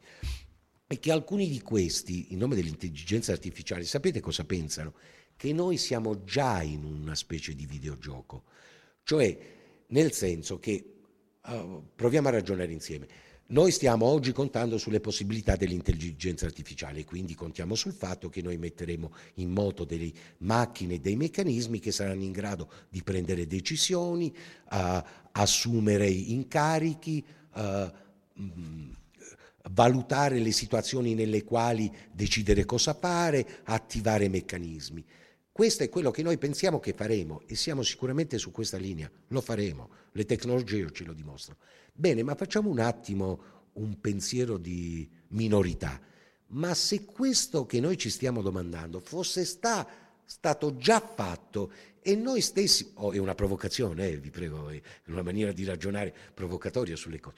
[0.84, 4.94] è che alcuni di questi, in nome dell'intelligenza artificiale, sapete cosa pensano?
[5.36, 8.42] Che noi siamo già in una specie di videogioco,
[9.04, 9.38] cioè
[9.86, 10.94] nel senso che,
[11.46, 13.06] uh, proviamo a ragionare insieme,
[13.50, 19.12] noi stiamo oggi contando sulle possibilità dell'intelligenza artificiale, quindi contiamo sul fatto che noi metteremo
[19.34, 24.32] in moto delle macchine dei meccanismi che saranno in grado di prendere decisioni,
[24.70, 27.24] uh, assumere incarichi,
[27.54, 27.60] uh,
[28.40, 28.96] mh,
[29.72, 35.04] valutare le situazioni nelle quali decidere cosa fare, attivare meccanismi.
[35.50, 39.40] Questo è quello che noi pensiamo che faremo e siamo sicuramente su questa linea, lo
[39.40, 41.58] faremo, le tecnologie ce lo dimostrano.
[42.00, 43.42] Bene, ma facciamo un attimo
[43.74, 46.00] un pensiero di minorità.
[46.46, 49.86] Ma se questo che noi ci stiamo domandando fosse sta,
[50.24, 51.70] stato già fatto
[52.00, 56.14] e noi stessi, oh, è una provocazione, eh, vi prego, è una maniera di ragionare
[56.32, 57.36] provocatoria sulle cose,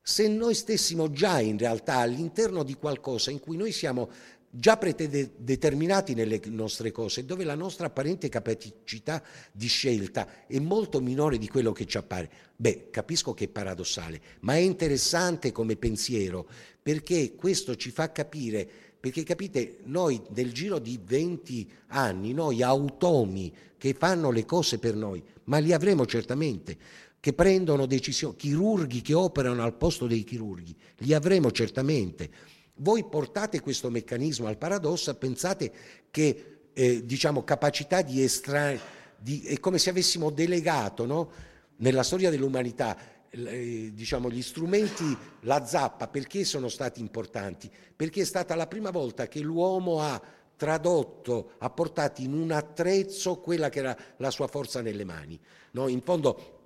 [0.00, 4.10] se noi stessimo già in realtà all'interno di qualcosa in cui noi siamo
[4.50, 9.22] già predeterminati nelle nostre cose, dove la nostra apparente capacità
[9.52, 12.30] di scelta è molto minore di quello che ci appare.
[12.56, 16.48] Beh, capisco che è paradossale, ma è interessante come pensiero,
[16.82, 18.68] perché questo ci fa capire,
[18.98, 24.94] perché capite, noi nel giro di 20 anni, noi automi che fanno le cose per
[24.94, 26.76] noi, ma li avremo certamente,
[27.20, 33.60] che prendono decisioni, chirurghi che operano al posto dei chirurghi, li avremo certamente voi portate
[33.60, 35.72] questo meccanismo al paradosso, pensate
[36.10, 38.80] che eh, diciamo, capacità di estrarre,
[39.44, 41.30] è come se avessimo delegato no?
[41.76, 42.96] nella storia dell'umanità
[43.30, 47.70] eh, diciamo, gli strumenti, la zappa, perché sono stati importanti?
[47.94, 50.20] Perché è stata la prima volta che l'uomo ha
[50.56, 55.38] tradotto, ha portato in un attrezzo quella che era la sua forza nelle mani.
[55.72, 55.88] No?
[55.88, 56.56] In fondo,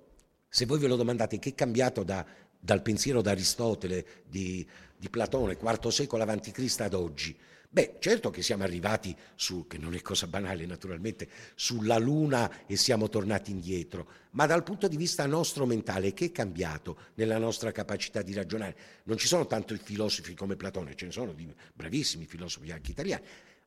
[0.47, 2.25] se voi ve lo domandate che è cambiato da,
[2.63, 4.65] dal pensiero d'Aristotele, di,
[4.95, 6.75] di Platone, IV secolo a.C.
[6.79, 7.37] ad oggi.
[7.69, 12.77] Beh, certo che siamo arrivati su, che non è cosa banale naturalmente, sulla Luna e
[12.77, 17.71] siamo tornati indietro, ma dal punto di vista nostro mentale, che è cambiato nella nostra
[17.71, 18.77] capacità di ragionare?
[19.03, 22.91] Non ci sono tanto i filosofi come Platone, ce ne sono di bravissimi filosofi anche
[22.91, 23.25] italiani.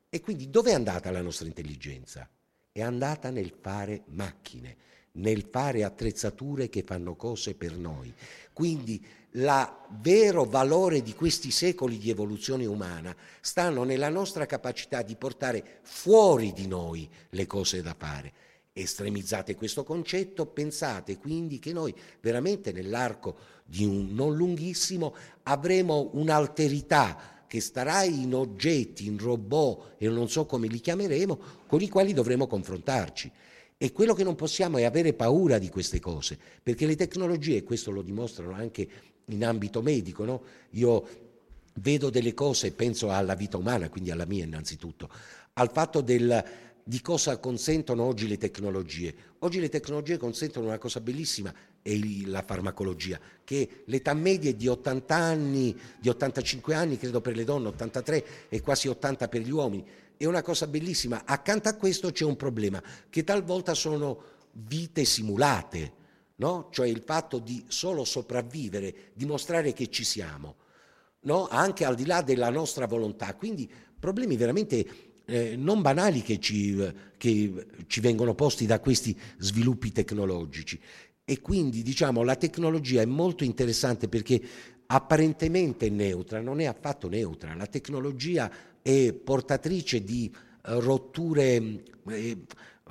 [0.09, 2.27] E quindi dove è andata la nostra intelligenza?
[2.71, 4.77] È andata nel fare macchine,
[5.17, 8.13] nel fare attrezzature che fanno cose per noi.
[8.53, 9.69] Quindi il
[9.99, 16.53] vero valore di questi secoli di evoluzione umana stanno nella nostra capacità di portare fuori
[16.53, 18.33] di noi le cose da fare.
[18.73, 23.35] Estremizzate questo concetto, pensate quindi che noi veramente nell'arco
[23.65, 30.45] di un non lunghissimo avremo un'alterità che starà in oggetti, in robot e non so
[30.45, 33.31] come li chiameremo, con i quali dovremo confrontarci.
[33.77, 37.91] E quello che non possiamo è avere paura di queste cose, perché le tecnologie, questo
[37.91, 38.87] lo dimostrano anche
[39.25, 40.41] in ambito medico, no?
[40.71, 41.07] io
[41.75, 45.09] vedo delle cose, penso alla vita umana, quindi alla mia innanzitutto,
[45.53, 46.43] al fatto del,
[46.83, 49.13] di cosa consentono oggi le tecnologie.
[49.39, 51.95] Oggi le tecnologie consentono una cosa bellissima, è
[52.25, 57.43] la farmacologia, che l'età media è di 80 anni, di 85 anni, credo per le
[57.43, 59.85] donne, 83 e quasi 80 per gli uomini.
[60.17, 61.23] È una cosa bellissima.
[61.25, 65.93] Accanto a questo c'è un problema, che talvolta sono vite simulate
[66.37, 66.67] no?
[66.71, 70.55] cioè il fatto di solo sopravvivere, dimostrare che ci siamo,
[71.21, 71.47] no?
[71.47, 73.33] anche al di là della nostra volontà.
[73.35, 73.69] Quindi
[73.99, 74.85] problemi veramente
[75.25, 76.75] eh, non banali che ci,
[77.17, 80.79] che ci vengono posti da questi sviluppi tecnologici.
[81.29, 84.41] E quindi diciamo la tecnologia è molto interessante perché
[84.85, 87.53] apparentemente neutra, non è affatto neutra.
[87.55, 88.49] La tecnologia
[88.87, 92.37] è portatrice di eh, rotture eh,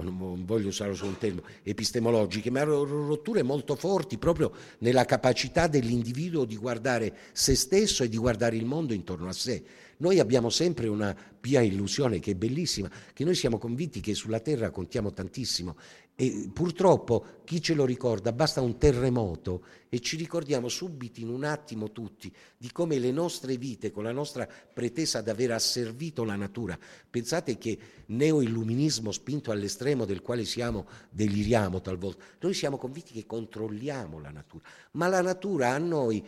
[0.02, 6.44] non voglio usare solo un termine, epistemologiche, ma rotture molto forti proprio nella capacità dell'individuo
[6.44, 9.64] di guardare se stesso e di guardare il mondo intorno a sé.
[9.98, 14.40] Noi abbiamo sempre una pia illusione che è bellissima, che noi siamo convinti che sulla
[14.40, 15.76] Terra contiamo tantissimo
[16.18, 21.44] e purtroppo chi ce lo ricorda, basta un terremoto e ci ricordiamo subito in un
[21.44, 26.34] attimo tutti di come le nostre vite, con la nostra pretesa di aver asservito la
[26.34, 26.78] natura,
[27.10, 34.18] pensate che neoilluminismo spinto all'estremo del quale siamo, deliriamo talvolta, noi siamo convinti che controlliamo
[34.18, 36.24] la natura, ma la natura a noi,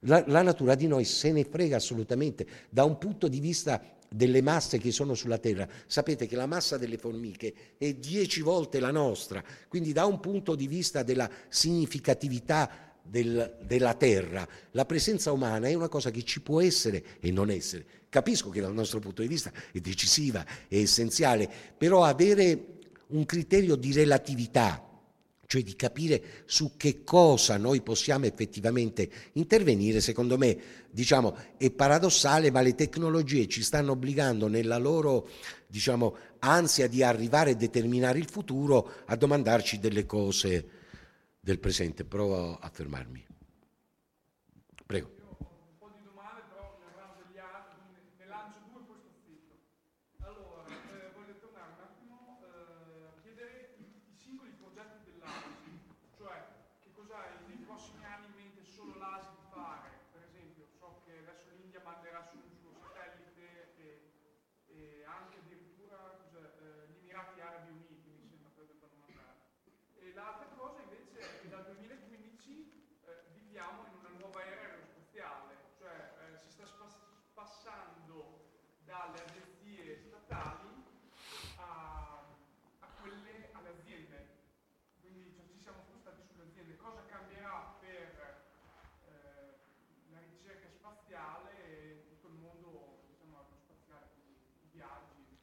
[0.00, 4.42] la, la natura di noi se ne frega assolutamente da un punto di vista delle
[4.42, 5.68] masse che sono sulla Terra.
[5.86, 10.54] Sapete che la massa delle formiche è dieci volte la nostra, quindi da un punto
[10.54, 16.40] di vista della significatività del, della Terra, la presenza umana è una cosa che ci
[16.40, 17.84] può essere e non essere.
[18.08, 22.76] Capisco che dal nostro punto di vista è decisiva, è essenziale, però avere
[23.08, 24.87] un criterio di relatività,
[25.48, 30.58] cioè di capire su che cosa noi possiamo effettivamente intervenire, secondo me,
[30.90, 35.26] diciamo, è paradossale, ma le tecnologie ci stanno obbligando nella loro,
[35.66, 40.68] diciamo, ansia di arrivare a determinare il futuro a domandarci delle cose
[41.40, 42.04] del presente.
[42.04, 43.26] Provo a fermarmi.
[44.84, 45.17] Prego.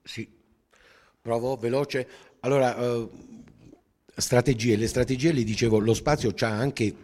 [0.08, 0.30] Sì,
[1.20, 2.08] provo veloce.
[2.42, 3.10] Allora, eh,
[4.16, 6.96] strategie, le strategie, le dicevo, lo spazio ha anche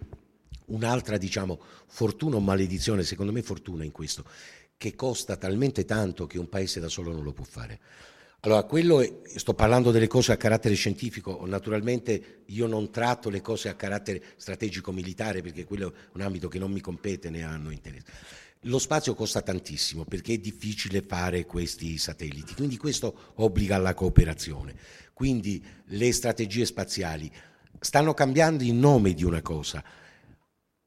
[0.67, 4.23] un'altra, diciamo, fortuna o maledizione, secondo me fortuna in questo,
[4.77, 7.79] che costa talmente tanto che un paese da solo non lo può fare.
[8.41, 13.41] Allora, quello è, sto parlando delle cose a carattere scientifico, naturalmente io non tratto le
[13.41, 17.43] cose a carattere strategico militare perché quello è un ambito che non mi compete né
[17.43, 18.05] hanno interesse.
[18.65, 24.75] Lo spazio costa tantissimo perché è difficile fare questi satelliti, quindi questo obbliga alla cooperazione.
[25.13, 27.31] Quindi le strategie spaziali
[27.79, 29.83] stanno cambiando il nome di una cosa,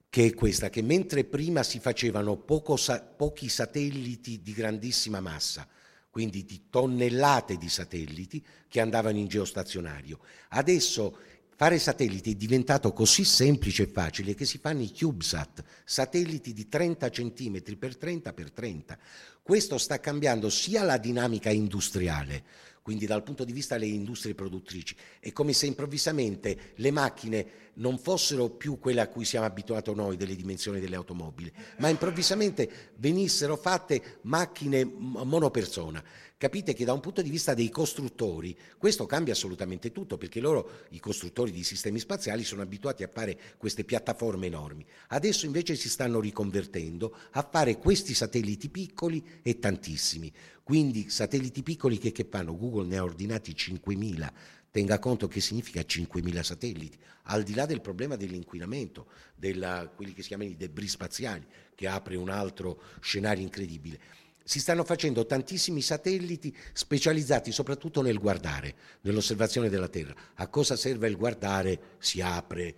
[0.08, 2.78] che è questa, che mentre prima si facevano poco,
[3.16, 5.66] pochi satelliti di grandissima massa,
[6.10, 10.20] quindi di tonnellate di satelliti che andavano in geostazionario.
[10.50, 11.18] Adesso
[11.56, 16.68] fare satelliti è diventato così semplice e facile che si fanno i CubeSat, satelliti di
[16.68, 18.98] 30 cm per 30 per 30.
[19.42, 22.44] Questo sta cambiando sia la dinamica industriale,
[22.82, 24.96] quindi dal punto di vista delle industrie produttrici.
[25.20, 30.16] È come se improvvisamente le macchine non fossero più quelle a cui siamo abituati noi
[30.16, 36.02] delle dimensioni delle automobili, ma improvvisamente venissero fatte macchine monopersona.
[36.36, 40.82] Capite che da un punto di vista dei costruttori questo cambia assolutamente tutto, perché loro,
[40.90, 44.84] i costruttori di sistemi spaziali, sono abituati a fare queste piattaforme enormi.
[45.08, 50.30] Adesso invece si stanno riconvertendo a fare questi satelliti piccoli e tantissimi.
[50.62, 52.56] Quindi satelliti piccoli che, che fanno?
[52.56, 54.28] Google ne ha ordinati 5.000,
[54.74, 59.06] tenga conto che significa 5.000 satelliti, al di là del problema dell'inquinamento,
[59.36, 61.46] della, quelli che si chiamano i debris spaziali,
[61.76, 64.00] che apre un altro scenario incredibile.
[64.42, 70.12] Si stanno facendo tantissimi satelliti specializzati soprattutto nel guardare, nell'osservazione della Terra.
[70.34, 71.80] A cosa serve il guardare?
[71.98, 72.74] Si apre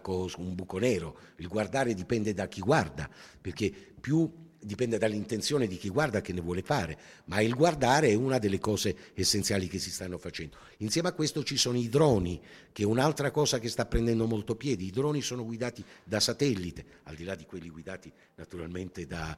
[0.00, 1.16] cosa, un buco nero.
[1.36, 3.08] Il guardare dipende da chi guarda,
[3.40, 4.28] perché più
[4.62, 8.58] dipende dall'intenzione di chi guarda che ne vuole fare, ma il guardare è una delle
[8.58, 10.56] cose essenziali che si stanno facendo.
[10.78, 12.40] Insieme a questo ci sono i droni,
[12.72, 14.84] che è un'altra cosa che sta prendendo molto piede.
[14.84, 19.36] I droni sono guidati da satellite, al di là di quelli guidati naturalmente da,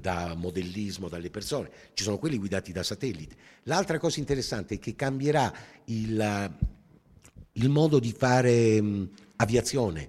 [0.00, 3.36] da modellismo dalle persone, ci sono quelli guidati da satellite.
[3.64, 5.52] L'altra cosa interessante è che cambierà
[5.86, 6.54] il,
[7.52, 10.08] il modo di fare mh, aviazione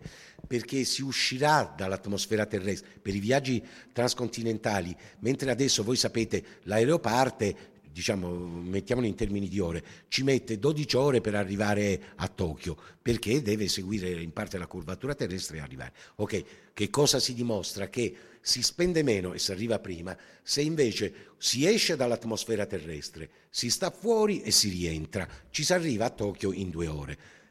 [0.54, 3.60] perché si uscirà dall'atmosfera terrestre per i viaggi
[3.92, 7.56] transcontinentali, mentre adesso voi sapete l'aereo parte,
[7.92, 13.42] diciamo, mettiamolo in termini di ore, ci mette 12 ore per arrivare a Tokyo, perché
[13.42, 15.94] deve seguire in parte la curvatura terrestre e arrivare.
[16.18, 17.90] Ok, che cosa si dimostra?
[17.90, 23.72] Che si spende meno e si arriva prima, se invece si esce dall'atmosfera terrestre, si
[23.72, 27.42] sta fuori e si rientra, ci si arriva a Tokyo in due ore.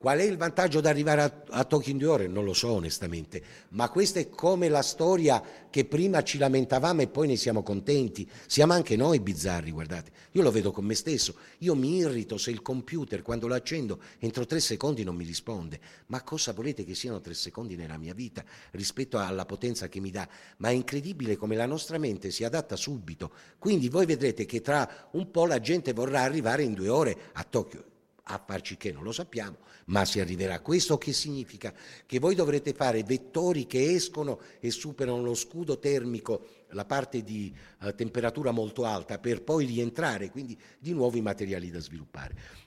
[0.00, 2.28] Qual è il vantaggio di arrivare a, a, Tokyo in due ore?
[2.28, 7.08] Non lo so onestamente, ma questa è come la storia che prima ci lamentavamo e
[7.08, 8.30] poi ne siamo contenti.
[8.46, 10.12] Siamo anche noi bizzarri, guardate.
[10.32, 11.34] Io lo vedo con me stesso.
[11.58, 15.80] Io mi irrito se il computer quando lo accendo entro tre secondi non mi risponde.
[16.06, 20.12] Ma cosa volete che siano tre secondi nella mia vita rispetto alla potenza che mi
[20.12, 20.28] dà?
[20.58, 23.32] Ma è incredibile come la nostra mente si adatta subito.
[23.58, 27.42] Quindi voi vedrete che tra un po' la gente vorrà arrivare in due ore a
[27.42, 27.96] Tokyo
[28.28, 30.60] a farci che non lo sappiamo, ma si arriverà.
[30.60, 31.72] Questo che significa?
[32.04, 37.54] Che voi dovrete fare vettori che escono e superano lo scudo termico, la parte di
[37.80, 42.66] uh, temperatura molto alta, per poi rientrare, quindi di nuovo i materiali da sviluppare.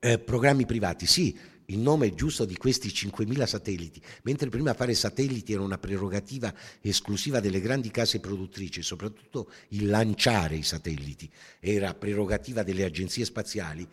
[0.00, 1.36] Eh, programmi privati, sì,
[1.70, 7.40] il nome giusto di questi 5.000 satelliti, mentre prima fare satelliti era una prerogativa esclusiva
[7.40, 13.86] delle grandi case produttrici, soprattutto il lanciare i satelliti era prerogativa delle agenzie spaziali,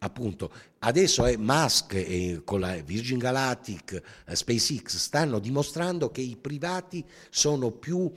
[0.00, 6.36] appunto adesso è Musk e con la Virgin Galactic, eh, SpaceX stanno dimostrando che i
[6.40, 8.10] privati sono più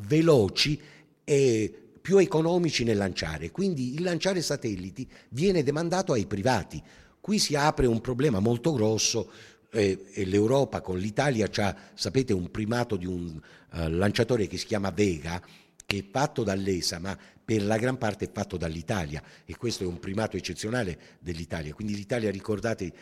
[0.00, 0.80] veloci
[1.24, 6.80] e più economici nel lanciare, quindi il lanciare satelliti viene demandato ai privati.
[7.20, 9.28] Qui si apre un problema molto grosso
[9.72, 13.34] eh, e l'Europa con l'Italia ha, sapete, un primato di un
[13.72, 15.42] uh, lanciatore che si chiama Vega,
[15.86, 19.86] che è fatto dall'ESA, ma per la gran parte è fatto dall'Italia e questo è
[19.86, 21.72] un primato eccezionale dell'Italia.
[21.72, 22.92] Quindi l'Italia, ricordate...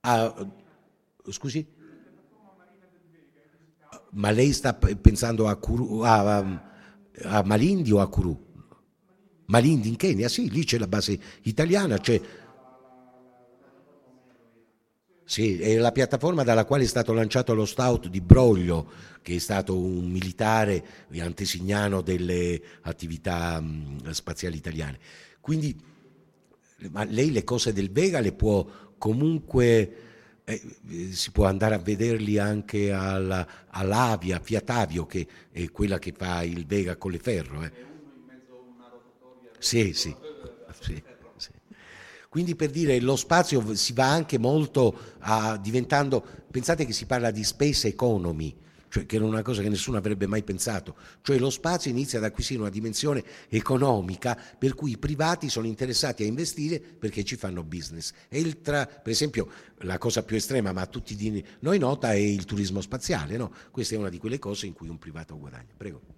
[0.00, 0.46] Ah,
[1.30, 1.66] scusi?
[4.10, 6.38] Ma lei sta pensando a, Kuru, a,
[7.22, 8.46] a Malindi o a Kuru?
[9.46, 12.20] Malindi in Kenya, sì, lì c'è la base italiana, c'è
[15.28, 18.90] sì, è la piattaforma dalla quale è stato lanciato lo stout di Broglio,
[19.20, 20.82] che è stato un militare
[21.18, 24.98] antesignano delle attività mh, spaziali italiane.
[25.38, 25.78] Quindi
[26.90, 29.96] ma lei le cose del Vega le può comunque
[30.44, 30.62] eh,
[31.10, 36.64] si può andare a vederli anche alla, all'Avia, Fiatavio, che è quella che fa il
[36.64, 37.64] Vega Colleferro.
[37.64, 37.72] Eh.
[39.58, 40.16] Sì, sì,
[40.80, 41.17] sì, sì.
[42.38, 47.32] Quindi per dire lo spazio si va anche molto a diventando, pensate che si parla
[47.32, 48.54] di space economy,
[48.88, 52.24] cioè che era una cosa che nessuno avrebbe mai pensato, cioè lo spazio inizia ad
[52.24, 57.64] acquisire una dimensione economica per cui i privati sono interessati a investire perché ci fanno
[57.64, 58.12] business.
[58.62, 62.80] Tra, per esempio la cosa più estrema, ma a tutti noi nota, è il turismo
[62.80, 63.52] spaziale, no?
[63.72, 65.74] questa è una di quelle cose in cui un privato guadagna.
[65.76, 66.17] Prego.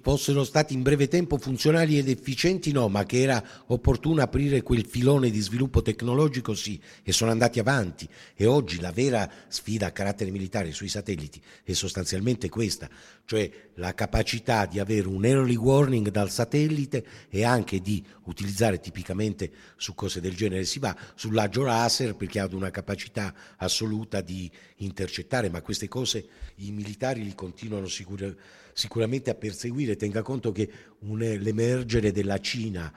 [0.00, 4.86] fossero stati in breve tempo funzionali ed efficienti no, ma che era opportuno aprire quel
[4.86, 8.08] filone di sviluppo tecnologico sì, e sono andati avanti.
[8.34, 12.88] E oggi la vera sfida a carattere militare sui satelliti è sostanzialmente questa,
[13.26, 19.50] cioè la capacità di avere un early warning dal satellite e anche di utilizzare tipicamente
[19.76, 25.48] su cose del genere si va sull'agio laser perché ha una capacità assoluta di intercettare,
[25.48, 26.26] ma queste cose
[26.56, 29.96] i militari li continuano sicuramente sicuramente a perseguire.
[29.96, 30.70] Tenga conto che
[31.00, 32.92] un, l'emergere della Cina,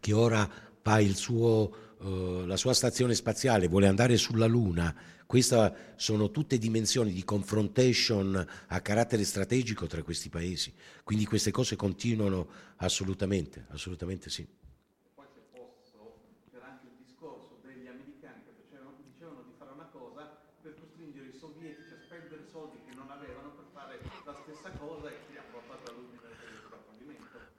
[0.00, 0.50] che ora
[0.82, 4.94] fa suo, uh, la sua stazione spaziale, vuole andare sulla Luna,
[5.28, 10.72] queste sono tutte dimensioni di confrontation a carattere strategico tra questi paesi.
[11.04, 14.48] Quindi queste cose continuano assolutamente, assolutamente sì.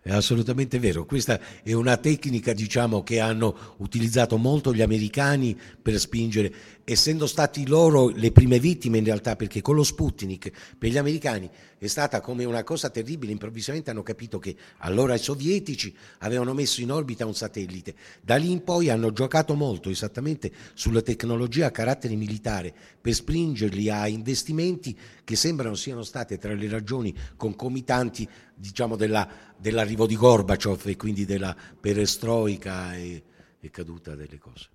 [0.10, 6.00] È assolutamente vero, questa è una tecnica diciamo, che hanno utilizzato molto gli americani per
[6.00, 6.52] spingere,
[6.92, 11.48] essendo stati loro le prime vittime in realtà, perché con lo Sputnik per gli americani
[11.78, 16.82] è stata come una cosa terribile, improvvisamente hanno capito che allora i sovietici avevano messo
[16.82, 21.72] in orbita un satellite, da lì in poi hanno giocato molto esattamente sulla tecnologia a
[21.72, 28.96] carattere militare per spingerli a investimenti che sembrano siano state tra le ragioni concomitanti diciamo,
[28.96, 33.24] della, dell'arrivo di Gorbaciov e quindi della perestroica e,
[33.60, 34.70] e caduta delle cose.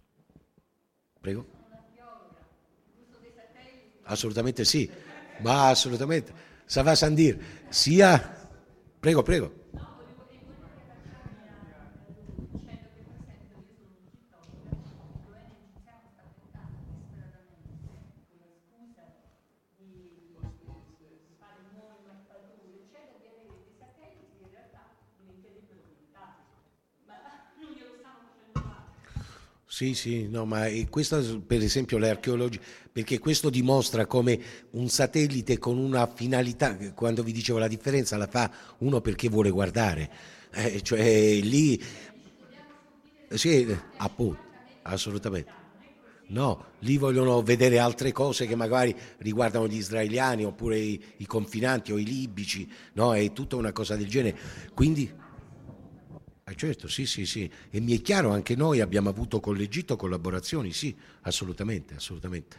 [1.20, 1.62] Prego?
[4.04, 4.88] Assolutamente sì,
[5.40, 6.32] ma assolutamente.
[6.64, 8.48] Sava Sandir, sia...
[9.00, 9.63] Prego, prego.
[29.74, 32.60] Sì, sì, no, ma questo per esempio l'archeologia,
[32.92, 34.40] perché questo dimostra come
[34.70, 38.48] un satellite con una finalità, quando vi dicevo la differenza la fa
[38.78, 40.08] uno perché vuole guardare,
[40.52, 41.82] eh, cioè lì,
[43.30, 44.38] sì, appunto,
[44.82, 45.50] assolutamente.
[46.28, 51.90] No, lì vogliono vedere altre cose che magari riguardano gli israeliani oppure i, i confinanti
[51.90, 53.12] o i libici, no?
[53.12, 54.38] È tutta una cosa del genere.
[54.72, 55.12] Quindi
[56.46, 57.50] eh certo, sì, sì, sì.
[57.70, 62.56] E mi è chiaro, anche noi abbiamo avuto con l'Egitto collaborazioni, sì, assolutamente, assolutamente.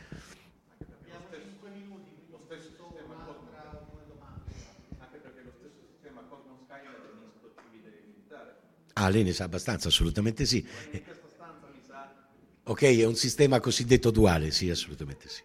[8.95, 10.66] Ah, lei ne sa abbastanza, assolutamente sì.
[12.68, 15.41] Ok, è un sistema cosiddetto duale, sì, assolutamente sì.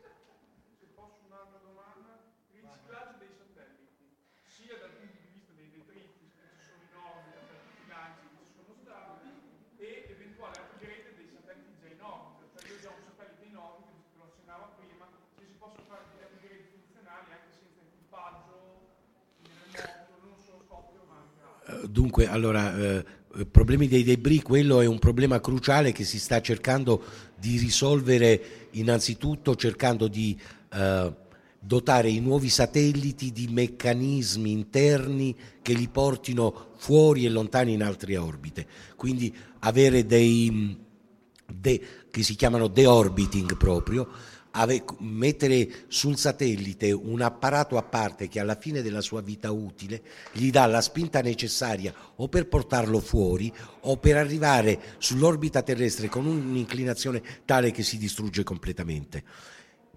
[21.91, 23.05] Dunque, allora, eh,
[23.51, 27.03] problemi dei debris, quello è un problema cruciale che si sta cercando
[27.37, 30.39] di risolvere innanzitutto cercando di
[30.73, 31.13] eh,
[31.59, 38.17] dotare i nuovi satelliti di meccanismi interni che li portino fuori e lontani in altre
[38.17, 40.79] orbite, quindi avere dei
[41.53, 44.09] de, che si chiamano deorbiting proprio,
[44.99, 50.03] mettere sul satellite un apparato a parte che alla fine della sua vita utile
[50.33, 53.53] gli dà la spinta necessaria o per portarlo fuori
[53.83, 59.25] o per arrivare sull'orbita terrestre con un'inclinazione tale che si distrugge completamente.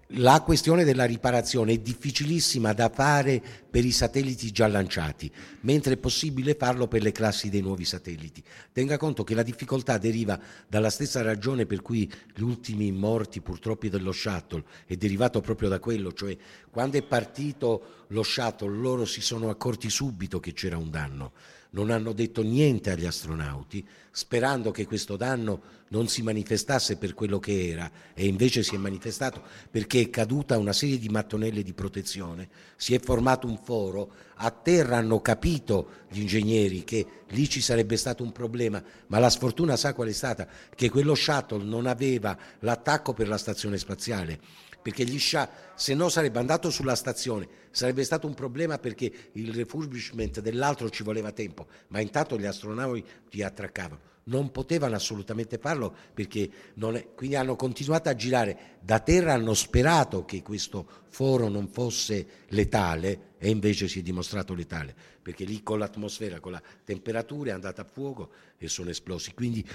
[0.08, 5.32] La questione della riparazione è difficilissima da fare per i satelliti già lanciati,
[5.62, 8.42] mentre è possibile farlo per le classi dei nuovi satelliti.
[8.70, 13.88] Tenga conto che la difficoltà deriva dalla stessa ragione per cui gli ultimi morti purtroppo
[13.88, 16.36] dello shuttle è derivato proprio da quello, cioè
[16.70, 21.32] quando è partito lo shuttle loro si sono accorti subito che c'era un danno
[21.74, 27.38] non hanno detto niente agli astronauti, sperando che questo danno non si manifestasse per quello
[27.38, 31.72] che era e invece si è manifestato perché è caduta una serie di mattonelle di
[31.72, 37.60] protezione, si è formato un foro, a terra hanno capito gli ingegneri che lì ci
[37.60, 40.46] sarebbe stato un problema, ma la sfortuna sa qual è stata?
[40.74, 44.38] Che quello shuttle non aveva l'attacco per la stazione spaziale
[44.84, 49.54] perché gli scià, se no sarebbe andato sulla stazione, sarebbe stato un problema perché il
[49.54, 54.12] refurbishment dell'altro ci voleva tempo, ma intanto gli astronauti attraccavano.
[54.24, 60.26] Non potevano assolutamente farlo perché è, quindi hanno continuato a girare da terra, hanno sperato
[60.26, 65.78] che questo foro non fosse letale e invece si è dimostrato letale perché lì con
[65.78, 69.32] l'atmosfera, con la temperatura è andata a fuoco e sono esplosi.
[69.32, 69.66] Quindi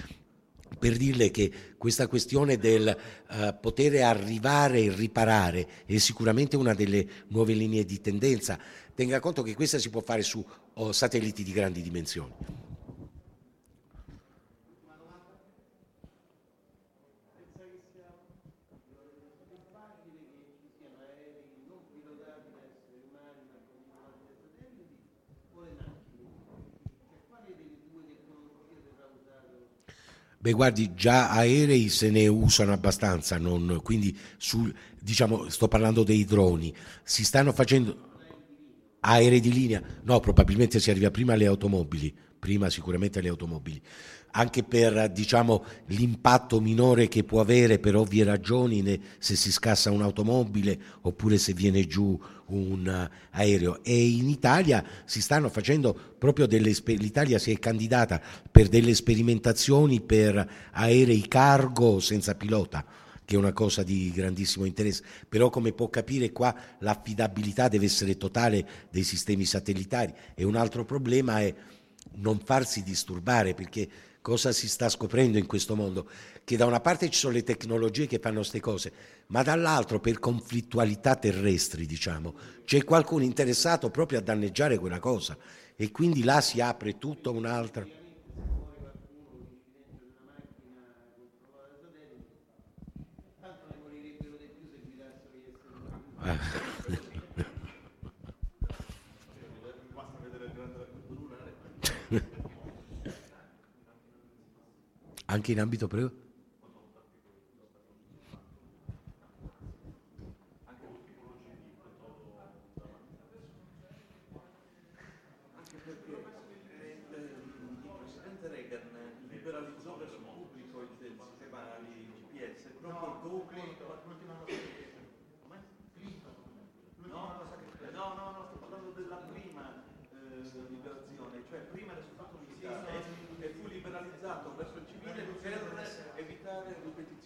[0.78, 2.96] per dirle che questa questione del
[3.30, 8.60] uh, poter arrivare e riparare è sicuramente una delle nuove linee di tendenza.
[8.94, 12.68] Tenga conto che questa si può fare su oh, satelliti di grandi dimensioni.
[30.42, 36.24] Beh, guardi, già aerei se ne usano abbastanza, non, quindi sul, diciamo, sto parlando dei
[36.24, 36.74] droni.
[37.04, 38.08] Si stanno facendo
[39.02, 39.84] aerei di linea?
[40.04, 43.82] No, probabilmente si arriva prima alle automobili, prima sicuramente alle automobili.
[44.32, 50.80] Anche per diciamo, l'impatto minore che può avere per ovvie ragioni se si scassa un'automobile
[51.02, 53.84] oppure se viene giù un aereo.
[53.84, 60.00] E in Italia si stanno facendo proprio delle l'Italia si è candidata per delle sperimentazioni
[60.02, 62.86] per aerei cargo senza pilota
[63.30, 68.18] che è una cosa di grandissimo interesse, però come può capire qua l'affidabilità deve essere
[68.18, 70.12] totale dei sistemi satellitari.
[70.34, 71.54] E un altro problema è
[72.16, 73.88] non farsi disturbare perché
[74.22, 76.10] cosa si sta scoprendo in questo mondo?
[76.44, 78.92] Che da una parte ci sono le tecnologie che fanno queste cose,
[79.28, 85.38] ma dall'altro per conflittualità terrestri, diciamo, c'è qualcuno interessato proprio a danneggiare quella cosa
[85.76, 87.88] e quindi là si apre tutto un'altra.
[96.22, 96.69] Ah.
[105.32, 105.88] Anche in ambito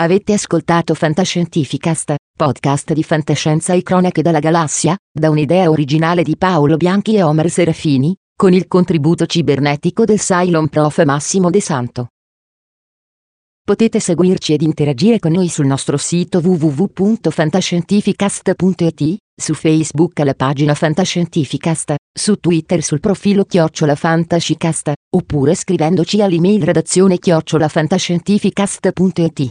[0.00, 6.76] Avete ascoltato Fantascientificast, podcast di fantascienza e cronache dalla galassia, da un'idea originale di Paolo
[6.76, 12.06] Bianchi e Omer Serafini, con il contributo cibernetico del Cylon Prof Massimo De Santo.
[13.60, 21.94] Potete seguirci ed interagire con noi sul nostro sito www.fantascientificast.it, su Facebook alla pagina Fantascientificast,
[22.16, 29.50] su Twitter sul profilo Chiocciola Fantascicast, oppure scrivendoci all'email redazione chiocciolafantascientificast.it.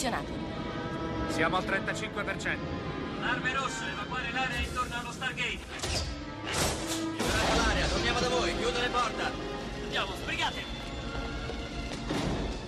[0.00, 0.32] 2 posizionato.
[1.28, 2.58] Siamo al 35%.
[3.22, 5.58] Arme rosse, evacuare l'area intorno allo Stargate.
[6.94, 9.22] Liberate l'area, torniamo da voi, chiudo le porte.
[9.82, 10.78] Andiamo, sbrigate!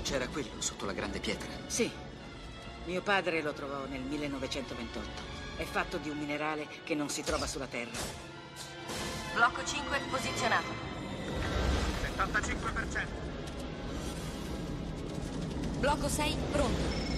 [0.02, 1.48] C'era quello sotto la grande pietra.
[1.66, 1.90] Sì,
[2.84, 5.40] mio padre lo trovò nel 1928.
[5.56, 7.98] È fatto di un minerale che non si trova sulla Terra.
[9.34, 10.90] Blocco 5 posizionato.
[12.18, 13.06] 75%.
[15.78, 17.11] Blocco 6 pronto.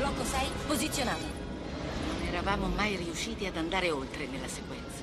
[0.00, 1.26] Blocco 6 posizionato.
[2.06, 5.02] Non eravamo mai riusciti ad andare oltre nella sequenza.